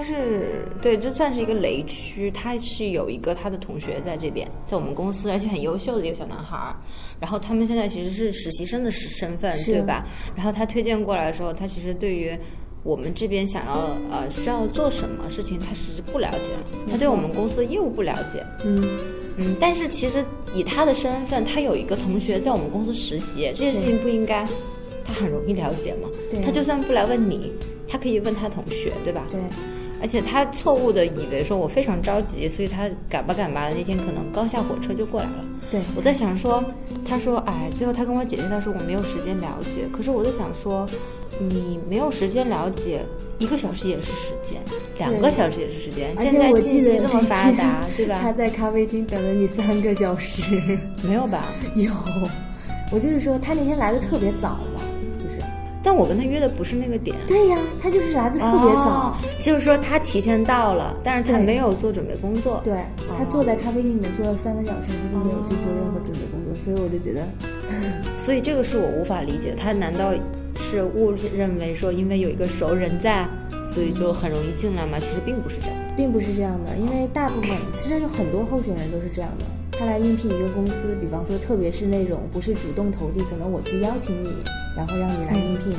[0.04, 2.30] 是对，这算是一个雷区。
[2.30, 6.76] 他是有一个他的同学在这边，在我们公司，而且很优秀的一个小男孩儿。
[7.20, 10.06] 然后他们现在其实是实习生的身份，对吧？
[10.36, 12.38] 然后他推荐过来的时候，他其实对于
[12.84, 16.52] 我们这边想要呃需要做什么事情，他其实不了解，
[16.92, 18.46] 他对我们公司的业务不了解。
[18.64, 18.82] 嗯，
[19.38, 20.24] 嗯，但是其实
[20.54, 24.48] 以他的身份，他有一个同学在我们公司实习，这件事情不应该
[25.04, 26.08] 他很容易了解嘛？
[26.46, 27.52] 他就算不来问你，
[27.88, 29.26] 他可以问他同学，对吧？
[29.32, 29.40] 对，
[30.02, 35.46] 而且他错误的以为说我非常着急，所以他赶吧赶吧的那天可能刚下火车就过来了。
[35.72, 36.64] 对，我在想说，
[37.06, 39.88] 他说哎，最后他跟我解释，他说我没有时间了解。
[39.92, 40.88] 可是我在想说，
[41.38, 43.02] 你没有时间了解，
[43.38, 44.60] 一个小时也是时间，
[44.98, 46.10] 两个小时也是时间。
[46.18, 48.32] 而现在信息这么发达，对吧他？
[48.32, 50.60] 在咖啡厅等了你三个小时。
[51.04, 51.54] 没有吧？
[51.76, 51.92] 有，
[52.92, 54.79] 我就是说他那天来的特别早嘛，就是
[55.84, 57.16] 但我跟他约的不是那个点。
[57.28, 58.82] 对呀，他就是来的特别早。
[58.82, 62.62] 哦，就是说他提前到了，但是他没有做准备工作。
[62.64, 62.74] 对
[63.18, 67.26] 他坐在咖啡厅里面坐了三个小时，他都没有去做任何准备工作，所以我就觉得，
[68.24, 70.12] 所以这个是我无法理解，他难道
[70.56, 73.28] 是误认为说因为有一个熟人在，
[73.66, 74.98] 所以就很容易进来吗？
[75.00, 75.76] 其实并不是这样。
[75.96, 79.46] 并不是这样的，因为大部分其实有很多候选人都是这样的。
[79.72, 84.30] 他来应聘一个公司，比方说，特别是那种不是主动投递，可能我去邀请你，
[84.80, 85.74] 然后让你来应聘，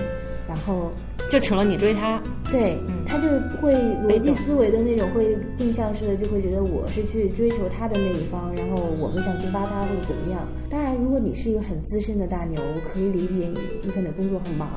[0.46, 0.92] 然后
[1.30, 3.72] 就成了你追他，对，嗯他就会
[4.06, 10.46] 逻辑思维的那种，会定向式的，就会觉得我是去追求他的那一方，然后我们想去挖他或者怎么样。
[10.68, 14.68] 当然，如果你是一个很资深的大牛，我可以理解你，你可能工作很忙，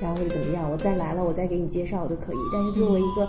[0.00, 2.36] 然后或者怎么样，我再来了，我再给你介绍都可以。
[2.52, 3.28] 但是作为一个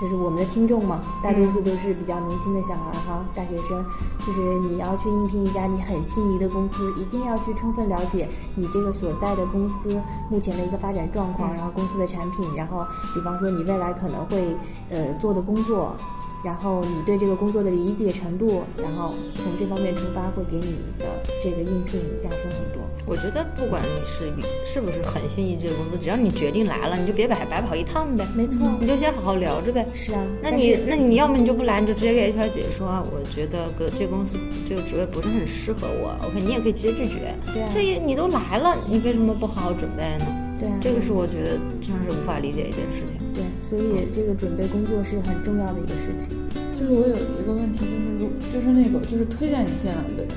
[0.00, 3.84] 就是我们的听众嘛，大多数都是比较年轻的小孩儿哈，大学生，
[4.26, 14.56] 就是你要去应聘一家你很心仪的公司，一定要去充分了解你这个所在的公司目前的一个发展状况，然后公司的产品，然后比方说你未来可能会
[14.88, 15.94] 呃做的工作。
[16.42, 21.06] 然后你对这个工作的理解程度，然后从这方面出发，会给你的
[21.42, 22.80] 这个应聘加分很多。
[23.06, 24.32] 我觉得不管你是
[24.64, 29.86] 是不是很心仪这个公司，只要你决定来了，你就别白白跑一趟呗，没错，你就先好好聊着呗。
[29.92, 30.22] 是啊。
[30.42, 36.16] 那你那你要么你就不来，你就直接给 HR 姐说，啊我觉得个这个公司这个职位不是很适合我。
[36.26, 37.34] OK，你也可以直接拒绝。
[37.52, 40.26] 对啊这也你都来了，你为什么不好好准备呢？
[40.58, 43.18] 对啊，这个是我觉得真的是无法理解一件事情。
[43.34, 46.36] 对，所以这个准备工作是很重要的一个事情。
[46.74, 50.34] 就是我有一个问题，就是如就是那个就是推荐你进来的人，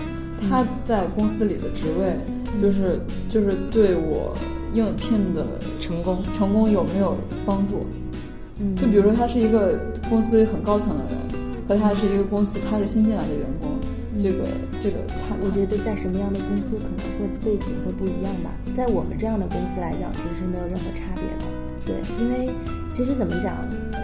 [0.48, 2.16] 他在公司里的职位，
[2.62, 4.38] 就是就是对我
[4.76, 5.48] 应聘的
[5.80, 7.88] 成功，成功有没有帮助？
[8.60, 11.18] 嗯，就比如说他是一个公司很高层的人，
[11.68, 13.72] 和他是一个公司他是新进来的员工，
[14.22, 14.46] 这个
[14.80, 18.54] 这个他我觉得在什么样的公司可能会背景会不一样吧。
[18.76, 21.43] 在我们这样的公司来讲，其实是没有任何差别的。
[21.86, 22.50] 对，因为
[22.88, 23.56] 其实怎么讲，
[23.92, 24.02] 呃，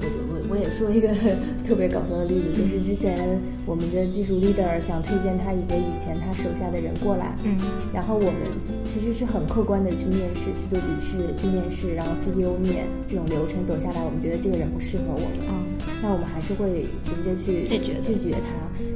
[0.00, 1.08] 我我我也说一个
[1.64, 7.56] 特别搞笑的例子，就是之前我们的技术 leader 想推荐他一个以前他手下的人过来，嗯，
[7.92, 8.40] 然后我们
[8.84, 18.48] 其实是很客观的去面试，去做笔试，去面试，然后 CEO 面这种流程走下来，我们觉得这个人不适合我们，嗯，那我们还是会直接去拒绝拒绝他，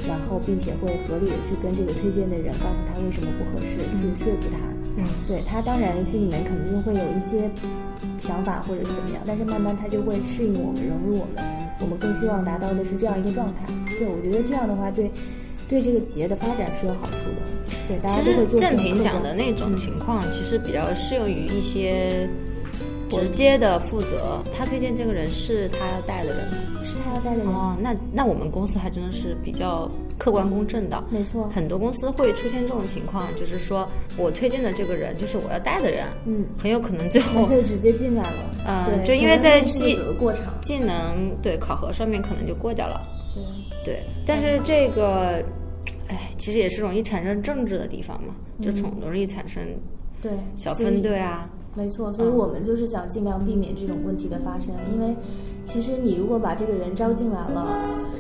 [0.09, 4.57] 然后并且会合理的去跟这个推荐的人告诉他为什么不合适，去说服他。
[4.97, 7.49] 嗯，对他当然心里面肯定会有一些
[8.21, 11.45] 想法或者是怎么样，但是慢慢他就会适应我们，融入我们。
[11.81, 13.67] 我们更希望达到的是这样一个状态。
[13.99, 15.11] 对我觉得这样的话，对
[15.69, 17.43] 对这个企业的发展是有好处的。
[17.89, 22.29] 对，大家其实都会做这郑平讲的那种情况，其实比较适用于一些
[23.11, 24.43] 直接的负责。
[24.57, 26.72] 他推荐这个人是他要带的人吗？
[26.85, 31.03] 是他要带的人，哦，那那我们公司还真的是比较客观公正的。
[31.11, 31.49] 没错。
[31.55, 38.51] 很多公司会出现这种情况，就是说我推荐的这个人就是我要带的人，嗯，很有可能最后就直接进来了。
[38.67, 40.53] 呃，就因为在技过场。
[40.61, 43.01] 技能对考核上面可能就过掉了。
[43.85, 45.43] 对，对，但是这个，
[46.09, 49.63] 哎，其实也是容易产生政治的地方嘛，就嗯从容易产生
[50.21, 51.49] 对，小分队啊。
[51.75, 55.17] 没错，所以我们就是想尽量避免这种问题的发生，因为
[55.63, 57.67] 其实你如果把这个人招进来了，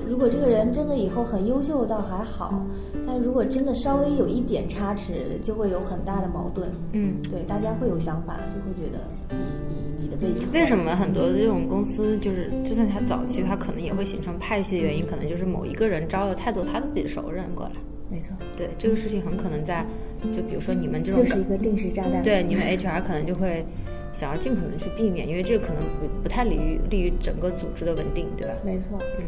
[0.09, 2.65] 如果这个人真的以后很优秀倒还好，
[3.07, 6.71] 但如果真的稍微有一点差池，就会有很大的矛盾。
[6.93, 8.99] 嗯，对，大家会有想法，就会觉得
[9.31, 9.37] 你
[9.69, 10.47] 你你的背景。
[10.55, 17.73] 为什么很多的这种公司，就是就算他早期，他可能也会形成派系的原因，可能就是某一个人招了太多他自己的熟人过来。
[18.09, 19.87] 没错，对这个事情，很可能在
[20.31, 22.23] 就比如说你们这种就是一个定时炸弹。
[22.23, 23.65] 对你们 HR 可能就会
[24.13, 28.55] 想要尽可能去避免，因为这个可能不不太利于利于整个组织的稳定，对吧？
[28.65, 29.25] 没错，嗯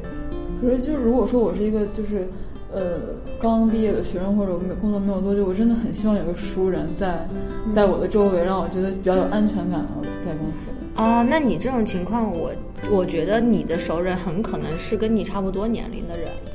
[0.60, 2.26] 可是就是如果说我是一个就是
[2.72, 3.00] 呃
[3.40, 7.26] 刚毕业的学生或者我没工作没有多久，我真的很希望有个熟人在
[7.70, 10.76] 在我的周围，让我觉得比较有安全感的在公司里。
[10.96, 12.52] 哦，那你这种情况，我
[12.90, 16.52] 我觉得你的熟人很可能是跟你差不多年龄的人，嗯，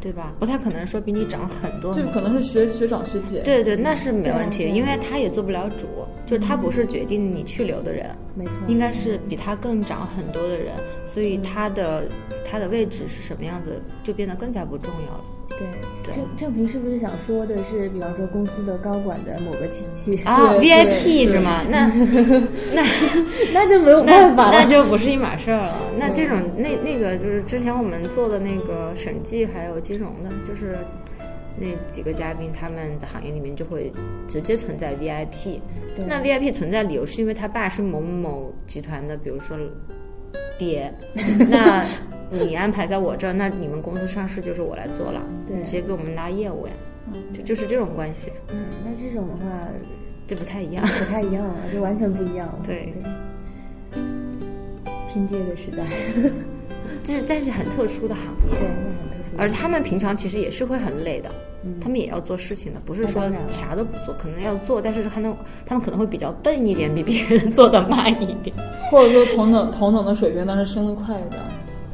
[0.00, 0.32] 对吧？
[0.38, 3.40] 不太可能说比你长很多就可能是学学长学姐。
[3.42, 5.86] 对对，那是没问题，因为他也做不了主，
[6.26, 10.72] 就是他不是决定你去留的人，没错，应该是比他更长很多的人，
[11.04, 12.08] 所以他的
[12.44, 15.24] 他的位置是什么样子，就变得更加不重要了。
[15.58, 15.66] 对
[16.02, 21.62] 对郑郑平是不是想说的是，比方说公司的高管的某个亲戚，啊， VIP 是吗？
[21.68, 21.86] 那
[22.74, 22.82] 那
[23.52, 24.52] 那就没有办法了。
[24.52, 25.80] 那就不是一码事儿了。
[25.98, 30.76] 那这种那那个就是之前我们做的那个审计还有金融的，就是
[31.58, 33.92] 那几个嘉宾他们的行业里面就会
[34.28, 35.58] 直接存在 VIP。
[36.06, 39.56] 那 VIP 存在理由是因为他爸是某某某集团的，比如说
[40.58, 40.92] 爹，
[41.50, 41.84] 那
[42.30, 45.56] 你安排在我这儿，那你们公司上市就是我来做了，对。
[45.56, 46.72] 你直接给我们拉业务呀，
[47.12, 47.22] 嗯。
[47.32, 49.68] 就就是这种关系，嗯，那这种的话
[50.26, 50.84] 就不太一样。
[50.86, 52.58] 不太一样了， 就完全不一样了。
[52.64, 52.90] 对。
[52.92, 54.00] 对，
[55.08, 55.84] 拼爹的时代，
[57.04, 59.36] 这是但是很特殊的行业，对，那很特殊。
[59.38, 61.30] 而他们平常其实也是会很累的，
[61.64, 61.78] 嗯。
[61.80, 68.54] 他们也要做事情的，不是说啥都不做，可能要做，但是他能他们可能会比较笨一点，比别人做的慢一点。
[68.90, 71.40] 或者说同等同等的水平，但是升的快一点，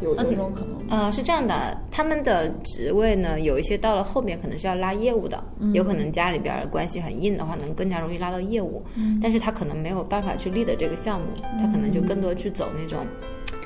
[0.02, 0.72] 有有这种可能。
[0.90, 8.82] 呃，是这样的，他们的职位呢，有一些到了后面可能是要拉业务的，有可能家里边关系很硬的话，能更加容易拉到业务，
[9.22, 11.26] 但是他可能没有办法去立的这个项目，
[11.58, 13.06] 他可能就更多去走那种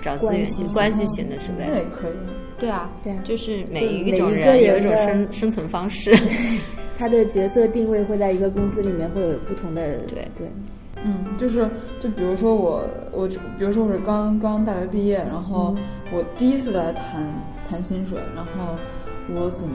[0.01, 1.65] 找资源型、关系型的职位。
[1.69, 2.13] 那也可以，
[2.59, 3.19] 对啊，对啊。
[3.25, 6.17] 就是每一种人有一种生生存方式。
[6.99, 10.27] 他的角色定位会在一个公司里面会有不同的对。
[10.37, 10.47] 对
[11.07, 17.33] 嗯，就是就比如说我我就比如说我是刚刚大学毕业，然后嗯我第一次来谈
[17.71, 18.75] 谈薪水，然后
[19.33, 19.75] 我怎么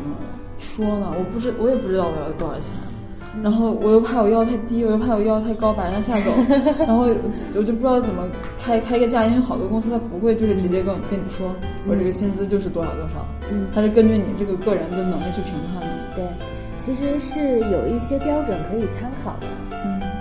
[0.57, 1.11] 说呢？
[1.17, 2.73] 我不知我也不知道我要多少钱。
[3.41, 6.31] 然后我又怕我要太低，我又怕我要太高把人家吓走，
[6.85, 11.49] 然后我就我就不知道怎么开开个价，因为好多公司他不会就是直接跟跟你说
[11.87, 15.95] 我这个薪资就是多少多少，嗯它是根据你这个个人的能力去评判的。
[16.13, 16.25] 对，
[16.77, 19.47] 其实是有一些标准可以参考的。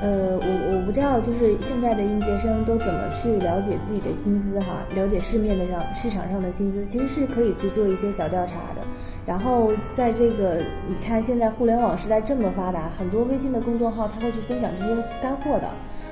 [0.00, 8.82] 呃，我我不知道，就是现在的应届生都怎么去了解自己的薪资哈，了解市面的上市场上的薪资，其实是可以去做一些小调查的。
[9.26, 15.68] 然后在这个你看现在互联网时代这么发达，很多微信的公众号他会去分享这些干货的。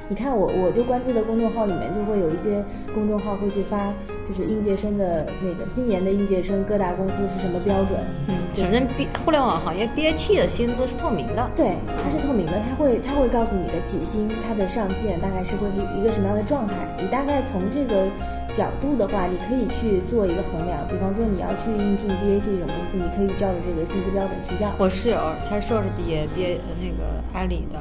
[0.09, 3.93] 你看我我就关注的公众号里面就会有一些公众号会去发，
[4.27, 11.51] 就是应届生的那个今年的应届生各大公司是什么标准，嗯，反正 B 互联网行业 BAT 的薪资是透明的。
[11.55, 16.75] 对，它是透明的，它会它会告诉你的起薪，它的上限大概是会是一个什么样的状态。
[16.99, 18.09] 你大概从这个
[18.57, 20.89] 角度的话，你可以去做一个衡量。
[20.89, 24.73] 比方说你要去应聘 BAT 这种公司，你可以照着这个薪资标准去要。
[24.79, 25.19] 我室友
[25.49, 27.79] 他是硕士毕业，毕业呃那个阿里的，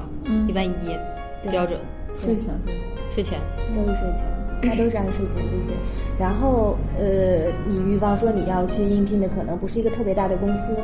[0.48, 0.74] 一万一
[1.42, 1.80] 对标准
[2.20, 2.54] 税前
[3.14, 3.40] 税前。
[3.74, 4.24] 都是税前，
[4.62, 5.76] 它都是按税前进行。
[6.18, 10.76] 然后呃，你比方说你要去应聘的可能不是一个特别大的公司，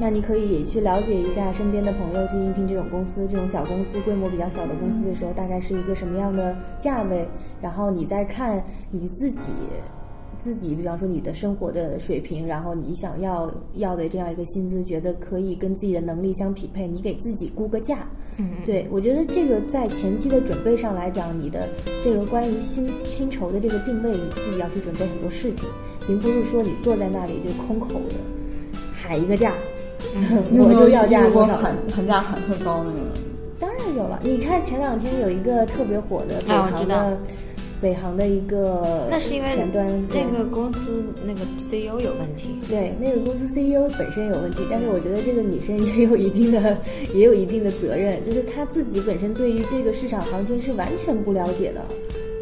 [0.00, 7.26] 那你可以去了解一下身边的朋友去应聘这种公司，这种小公司规模比较小的公司的时候，大概是一个什么样的价位，
[7.62, 9.52] 然后你再看你自己。
[10.38, 17.98] 自己，比方说你的生活的水平，然后你想要要的这样一个薪资，觉得可以跟自己的能力相匹配，你给自己估个价，
[18.38, 21.68] 嗯，对，我觉得这个在前期的准备上来讲，你的
[22.02, 25.68] 这个关于薪薪酬的这个定位，你自己要去准备很多事情，
[26.06, 28.14] 并不是说你坐在那里就空口的
[28.92, 29.52] 喊一个价，
[30.52, 31.56] 我就要价遇过多少。
[31.56, 32.94] 喊喊价喊特高那种？
[32.94, 33.06] 人？
[33.60, 36.96] 当然有了，你看前两天有一个特别火的北啊我知道。
[36.96, 37.18] 航的、
[37.84, 42.48] 北航的一个那是因为前端对那个公司那个 CEO 有问题。
[42.66, 46.78] 对，那个公司 CEO 本身有问题，但是我觉得这个女生也有一定的，
[47.12, 51.82] 也有一定的责任，就是她自己本身对于这个市场行情是完全不了解的。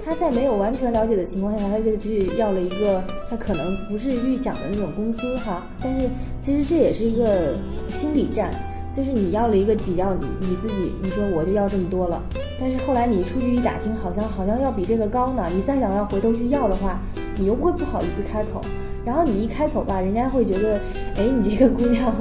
[0.05, 5.67] 她在没有完全了解的情况下，她就去要了一个她可能不是预想的那种工资哈。
[5.83, 7.55] 但是其实这也是一个
[7.91, 8.55] 心理战，
[8.93, 12.23] 就是你要了一个比较你你自己，你说我就要这么多了，
[12.61, 15.47] 但是后来你出去一打听，好像好像要比这个高呢。
[15.55, 17.01] 你再想要回头去要的话，
[17.37, 18.61] 你又会不好意思开口。
[19.05, 20.79] 然后你一开口吧，人家会觉得，
[21.17, 22.15] 哎，你这个姑娘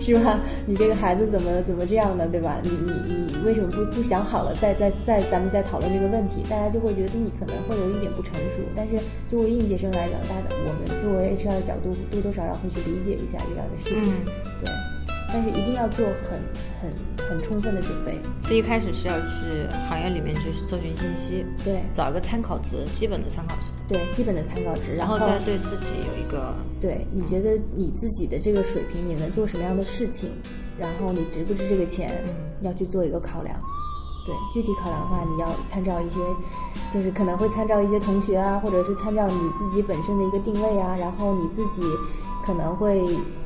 [0.00, 0.40] 是吧？
[0.66, 2.56] 你这个孩子怎么怎么这样的，对吧？
[2.64, 2.92] 你你
[3.28, 6.42] 你为什么不不想好了，再再再咱们再讨论这个问题？
[6.50, 8.56] 大家就会觉得你可能会有一点不成熟。
[8.74, 14.12] 但是作为应届生来讲，大家我们作为 HR 的角度，多多少少会去理解一下这样的事情，
[14.58, 14.79] 对。
[15.32, 16.40] 但是一定要做很
[16.80, 30.30] 很很充分的准备，所以一开始是要去行业里面去搜寻信息，对找一个参考值，基本的参考值，对，基本的参考值，然然后再对自己有一个对，你觉得你自己的这个水平，你能做什么样的事情？
[30.78, 33.56] 然后你值不值这个钱，嗯要去做一个考量。
[34.26, 36.20] 对，具体考量的话，你要参照一些，
[36.92, 41.82] 就是可能会参照一些同学啊，或者是参照你自己本身的一个定位啊，然后你自己
[42.42, 43.04] 可能会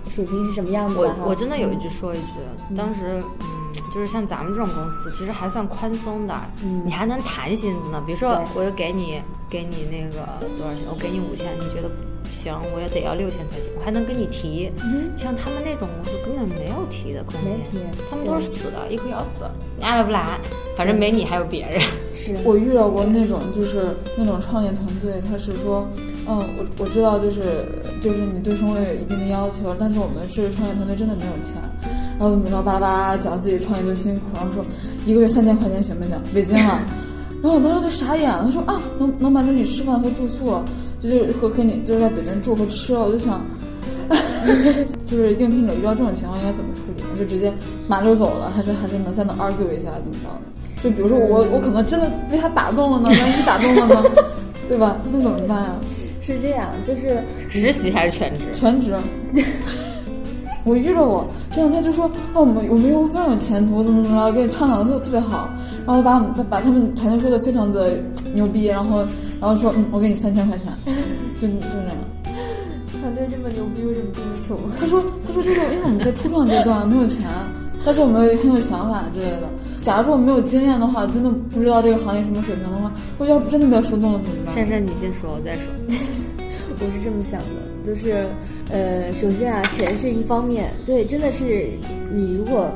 [0.08, 1.14] 水平是什么样子我。
[1.26, 3.46] 我真的有一嗯句说一句，当时嗯，
[3.92, 8.02] 就是像咱们这种公司，其实还算宽松的，嗯你还能谈薪资呢。
[8.06, 10.26] 比如说，我就给你给你那个
[10.56, 11.90] 多少钱，我给你五千，你觉得
[12.34, 14.70] 行，我也得要六千才行，我还能跟你提。
[14.82, 17.78] 嗯像他们那种公司根本没有提的空间，没提
[18.10, 19.44] 他们都是死的，一口咬死，
[19.78, 20.38] 你爱来不来，
[20.76, 21.80] 反正没你还有别人。
[22.14, 25.86] 是我遇到过那种就是那种创业团队，他是说，
[26.26, 27.66] 嗯，我我知道就是
[28.02, 31.54] 就是你对生活有一定的要求，但是我们是创业团队，真的没有钱。
[32.18, 34.64] 然后怎么着巴拉巴拉讲自己创业多辛苦，然后说
[35.06, 36.20] 一个月三千块钱行不行？
[36.32, 36.80] 北京啊。
[37.42, 40.64] 然后我当时就傻眼了，他说啊，能能满足你吃饭和住宿了，
[41.04, 43.44] 就是和和你就是在北京住和吃了，我就想，
[45.06, 47.02] 就是应聘者遇到这种情况应该怎么处理？
[47.18, 47.52] 就直接
[47.86, 50.82] 马溜走了，还是还是能在那 argue 一下怎么着的？
[50.82, 54.02] 就比如说我我可能真的被他打动了呢，万一打动了呢，
[54.66, 54.96] 对吧？
[55.12, 55.76] 那怎么办呀？
[56.22, 58.46] 是这样，就是实习还是全职？
[58.54, 58.96] 全职。
[60.64, 65.48] 我遇到过这样，他就说哦，我们我们有非常有前途，怎么怎么着，给你畅想的特特别好，
[65.86, 67.98] 然后把我们把他们团队说的非常的
[68.32, 69.00] 牛逼，然后
[69.40, 70.72] 然后说嗯，我给你三千块钱，
[71.40, 71.54] 就就
[71.84, 71.96] 那样。
[73.00, 74.58] 团队这么牛逼，为什么这么穷？
[74.80, 77.28] 他说他说就是因为我们在初创阶段没有钱，
[77.84, 79.42] 但是我们很有想法之类的。
[79.82, 84.54] 假如说我没有经验的话，真的不知道这个行业什么水平的话，我要真的被说动了怎么办？
[84.54, 85.70] 珊珊，你先说，我再说。
[86.80, 88.26] 我是这么想的，就是，
[88.70, 91.68] 呃，首先啊，钱是一方面，对，真的是
[92.12, 92.70] 你如果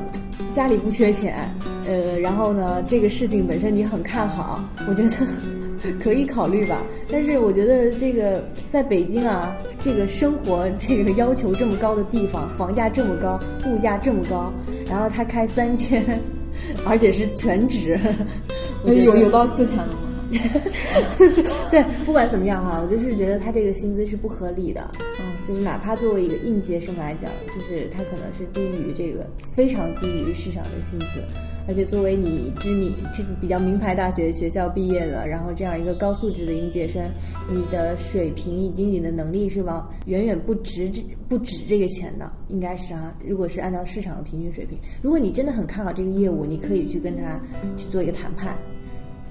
[0.53, 1.53] 家里不缺钱，
[1.87, 5.09] 呃，然后呢，这个事情本身你很看好，我觉得
[5.99, 6.83] 可以考虑吧。
[7.11, 14.53] 但是我觉得这个在北京啊，这个生活这个要求这么高的地方，房价这么高，物价这么高，
[14.87, 16.03] 然后他开三千，
[16.87, 17.99] 而且是全职，
[18.85, 20.08] 有有到四千的吗？
[21.71, 24.89] 对，不管怎么样哈，我就是觉得他这个薪资是不合理的。
[25.19, 31.23] 嗯，就是哪怕作为一个应届生来讲，就是他可能是低于这个非常低于市场的薪资，
[31.67, 37.03] 而且作为你知名、这比较名牌大学学校毕业的，然后这样一个高素质的应届生，
[37.49, 43.13] 你的水平以及你的能力是往远远不值这不止这个钱的，应该是啊。
[43.25, 47.39] 如果是按照市场的平均水平，如果你真的很看好这个业务，你可以去跟他
[47.75, 48.55] 去做一个谈判。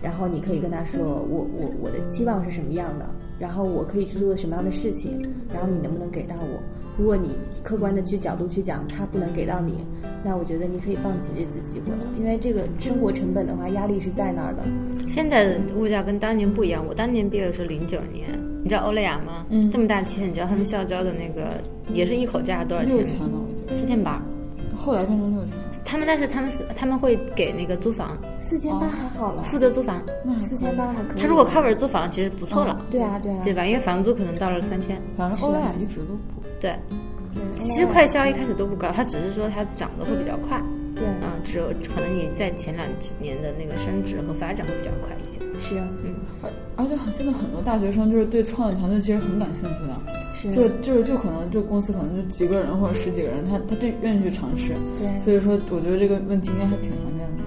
[0.02, 3.06] 然后你可以跟他说，我我我的期望是什么样的，
[3.38, 5.20] 然后我可以去做什么样的事情，
[5.52, 6.60] 然后你能不能给到我？
[6.96, 9.86] 如果你客观的去角度去讲，他不能给到你，
[10.24, 14.64] 那我觉得你可以放弃这次机会了，因为这个生活成本的话，压力是在那儿的。
[15.06, 18.28] 现在的物价跟当年不一样，我当年毕业是零九年，
[18.64, 19.46] 你知道欧莱雅吗？
[19.50, 22.96] 嗯，这么大企业，你知道他们校招的那个也是一口价多少钱？
[22.96, 23.38] 六千呢？
[23.70, 24.20] 四千八。
[24.78, 25.54] 后来变成六千，
[25.84, 30.00] 他们但是他们是他们会给那个租房，四千八还好了，负责租房，
[30.38, 31.20] 四千八还可以。
[31.20, 32.86] 他如果 cover 租房，其实不错了。
[32.90, 33.66] 对啊对啊，对吧？
[33.66, 35.00] 因为房租可能到了三千。
[35.16, 36.74] 反正欧莱雅一直都不对，
[37.56, 40.62] 其实快销一开始都不高，它只是说它涨得会比较快。
[40.96, 45.38] 对，嗯，只有可能你在前两几年的那个升值和发展会比较快一些。
[45.60, 50.17] 是啊，嗯，而而且现在很多大学生就是对创业团队其实很感兴趣的，是，
[50.50, 54.72] 就就是就可能这公司可能就几个人或者十几个人，他他就愿意去尝试。
[54.98, 57.42] 对，所以说我觉得这个问题应该还挺常见的。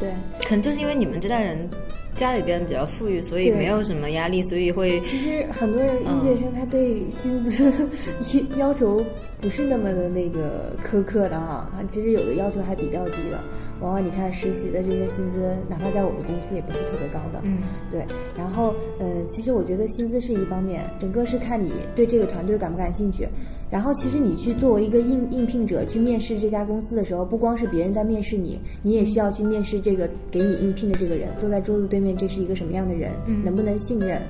[0.00, 0.10] 对，
[0.46, 1.68] 可能就是因为你们这代人。
[2.14, 5.00] 家里边比较富裕，所以没有什么压力，所以会。
[5.00, 7.72] 其实很多人应届生他对薪资
[8.58, 9.02] 要求
[9.38, 13.40] 不是那么的那个苛刻的哈，他其实有的要求还比较低的。
[13.82, 17.40] 往往你看实习的这些薪资，哪怕在我们公司也不是特别高的。
[17.42, 17.58] 嗯，
[17.90, 18.06] 对。
[18.38, 23.28] 然后，嗯，其实我觉得薪资是一方面，整个是看你对这个团队感不感兴趣。
[23.68, 31.28] 然后，其实你去作为一个应应聘者去面试这家公司的时候，不光是别人在面试你，你也需要去面试这个给你应聘的这个人。
[31.38, 33.10] 坐在桌子对面，这是一个什么样的人？
[33.44, 34.20] 能不能信任？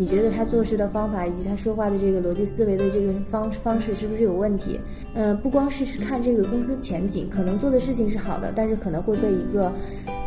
[0.00, 4.78] 你觉得他做事的方法以及他说话的这个逻辑思维的这个方方式是不是有问题？
[5.12, 9.72] 呃，不光是看这个公司前景，可能做的事情是好的，但是可能会被一个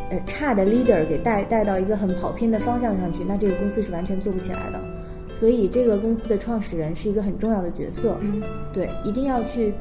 [0.10, 4.80] 呃差的 leader 给带带到一个很跑偏的方向上去，那这个公司是完全做不起来的。
[5.34, 8.18] 所以这个公司的创始人是一个很重要的角色。
[8.20, 8.42] 嗯，
[8.74, 9.74] 对，一定要去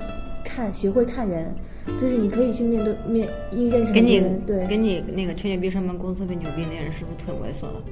[0.44, 1.52] 看，学会看人，
[2.00, 7.82] 就是你可以去面对面应认识跟你对，跟你那个吹牛逼上班公司特别牛逼那人是不是挺猥琐的？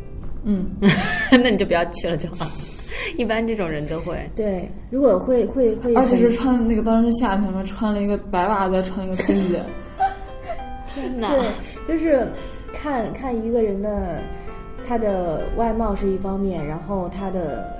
[0.48, 0.66] 嗯，
[1.30, 2.46] 那你就不要去了就好。
[3.16, 9.62] 一般这种人都会对，如果会会会，而且是穿那个当时是夏天嘛，穿了一个白袜子，穿一个春鞋。
[10.92, 11.28] 天哪！
[11.28, 11.46] 对，
[11.84, 12.26] 就是
[12.72, 14.20] 看看一个人的
[14.86, 17.78] 他的外貌是一方面，然后他的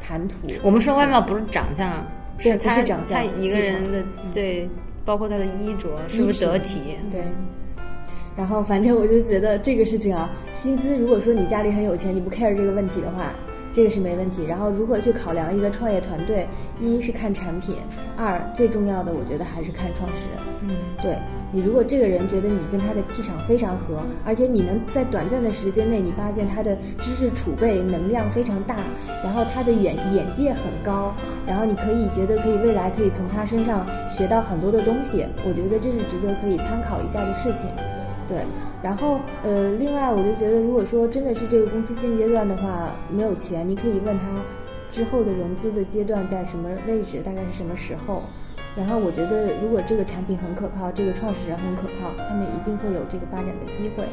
[0.00, 0.36] 谈吐。
[0.62, 2.04] 我们说外貌不是长相，
[2.38, 4.02] 是他是长相，他一个人的
[4.32, 4.68] 对，
[5.04, 6.98] 包括他的衣着是不是得体？
[7.10, 7.20] 对。
[8.38, 13.32] 然后，反正我就觉得这个事情啊，薪资如果说你家里很有钱，你不 care 这个问题的话，
[13.72, 14.44] 这个是没问题。
[14.46, 16.46] 然后如何去考量一个创业团队？
[16.80, 17.74] 一是看产品，
[18.16, 20.38] 二最重要的我觉得还是看创始人。
[20.62, 21.16] 嗯，对
[21.50, 28.76] 你，如果这个人觉得你跟他的气场非常合，而且你能在短暂的时间内，你发现他的知识储备能量非常大，
[29.24, 31.12] 然后他的眼眼界很高，
[31.44, 37.66] 然后你可以觉得可以未来可以从他身上学到很多的东西，我觉得这是值得可以参考一下的事情。
[38.28, 38.36] 对，
[38.82, 44.26] 然后呃，另外我就觉得，如果说真的是这个公司现阶段的话没有钱，你可以问他
[44.90, 48.22] 之后的融资的阶段在什么位置，大概是什么时候。
[48.76, 54.04] 然后我觉得，如果这个产品很可靠，这个创始人很可靠，他们一定会有这个发展的机会。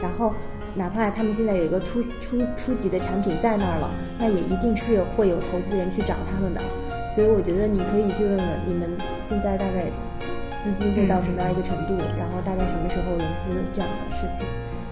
[0.00, 0.34] 然后，
[0.74, 6.60] 哪怕他们现在有一个初初初级的产品在那儿了，那也一定是会有投资人去找他们的。
[7.14, 8.90] 所以我觉得你可以去问问你们
[9.22, 9.86] 现在大概。
[10.62, 14.46] 资金会到什么样一个程度，然后大概什么时候融资这样的事情，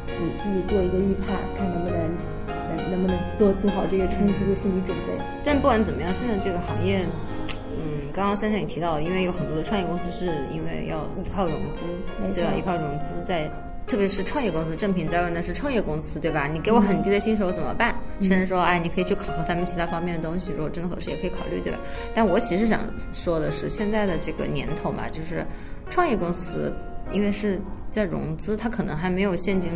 [0.06, 1.98] 你自己做一个预判，看能不能
[2.68, 5.12] 能能不能做做好这个充足的心理准备。
[5.44, 7.06] 但不管怎么样，现在这个行业，
[7.76, 11.84] 嗯，刚刚珊珊也提到了，因为有很多的创业公司是因为要依靠融资，
[12.34, 12.52] 对吧？
[12.56, 13.50] 依靠融资在。
[13.88, 16.46] 特别是创业公司，正品在问的是创业公司，对吧？
[16.46, 17.94] 你给我很低的薪水，我怎么办？
[18.20, 21.78] 甚至说，哎，你可以去考核他们其他方面的东西，如果真的合适，也可以考虑，对吧？
[22.14, 25.44] 但我其实想说的是，现在的这个年头嘛，就是
[25.90, 26.72] 创业公司，
[27.10, 27.58] 因为是
[27.90, 29.70] 在融资，它可能还没有现金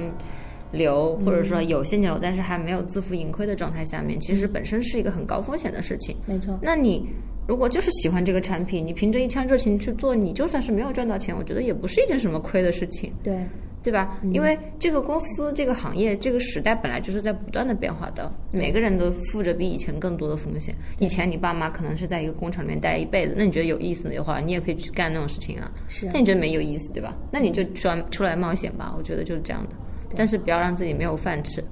[0.70, 6.14] 流，或者说有现金流，但是还没有自负盈亏的状态下面，其实本身是一个很高风险的事情。
[6.26, 6.58] 没错。
[6.60, 7.08] 那你
[7.48, 13.10] 如果就是喜欢这个产品，你凭着一腔热情去做，你就算是没有赚到钱，我觉得也不是一件什么亏的事情。
[13.22, 13.34] 对。
[13.82, 14.18] 对吧？
[14.30, 20.74] 因为这个公司、这个行业、这个时代本来就是在不断的变化的，每个人都负着比以前更多的风险。
[21.00, 25.70] 以前你爸妈可能是在一个工厂里面待一辈子，那你觉得有意思的话，你也可以去干那种事情啊。
[25.88, 26.08] 是。
[26.12, 27.16] 但你觉得没有意思，对吧？
[27.32, 28.94] 那你就出来出来冒险吧。
[28.96, 29.76] 我觉得就是这样的。
[30.16, 31.62] 但是不要让自己没有饭吃。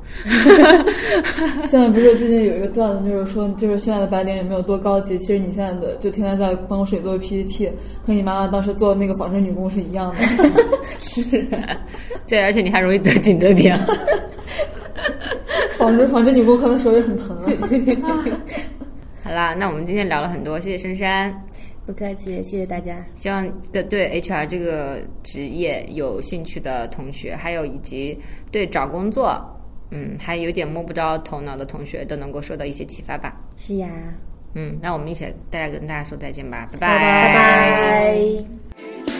[1.66, 5.18] 现在不是最近有一个段子，就是说，就是现在的白领也没有多高级。
[5.18, 7.70] 其实你现在的就天天在办公室里做 PPT，
[8.03, 10.22] 和你妈妈当时做那个纺织女工是一样的。
[10.99, 11.22] 是，
[12.26, 13.74] 对，而且你还容易得颈椎病。
[15.76, 18.24] 纺织纺织女工可能手也很疼啊。
[19.24, 21.45] 好啦，那我们今天聊了很多，谢谢珊珊。
[21.86, 23.04] 不客气，谢谢大家。
[23.16, 28.18] 希望对对 HR 这个职业有兴趣的同学，还有以及
[28.52, 29.40] 对找工作，
[29.90, 33.40] 嗯，还有点摸不着头脑的同学，都能够受到一些启发吧。
[33.56, 33.88] 是呀，
[34.54, 39.19] 嗯，那我们一起大家跟大家说再见吧，拜拜拜拜。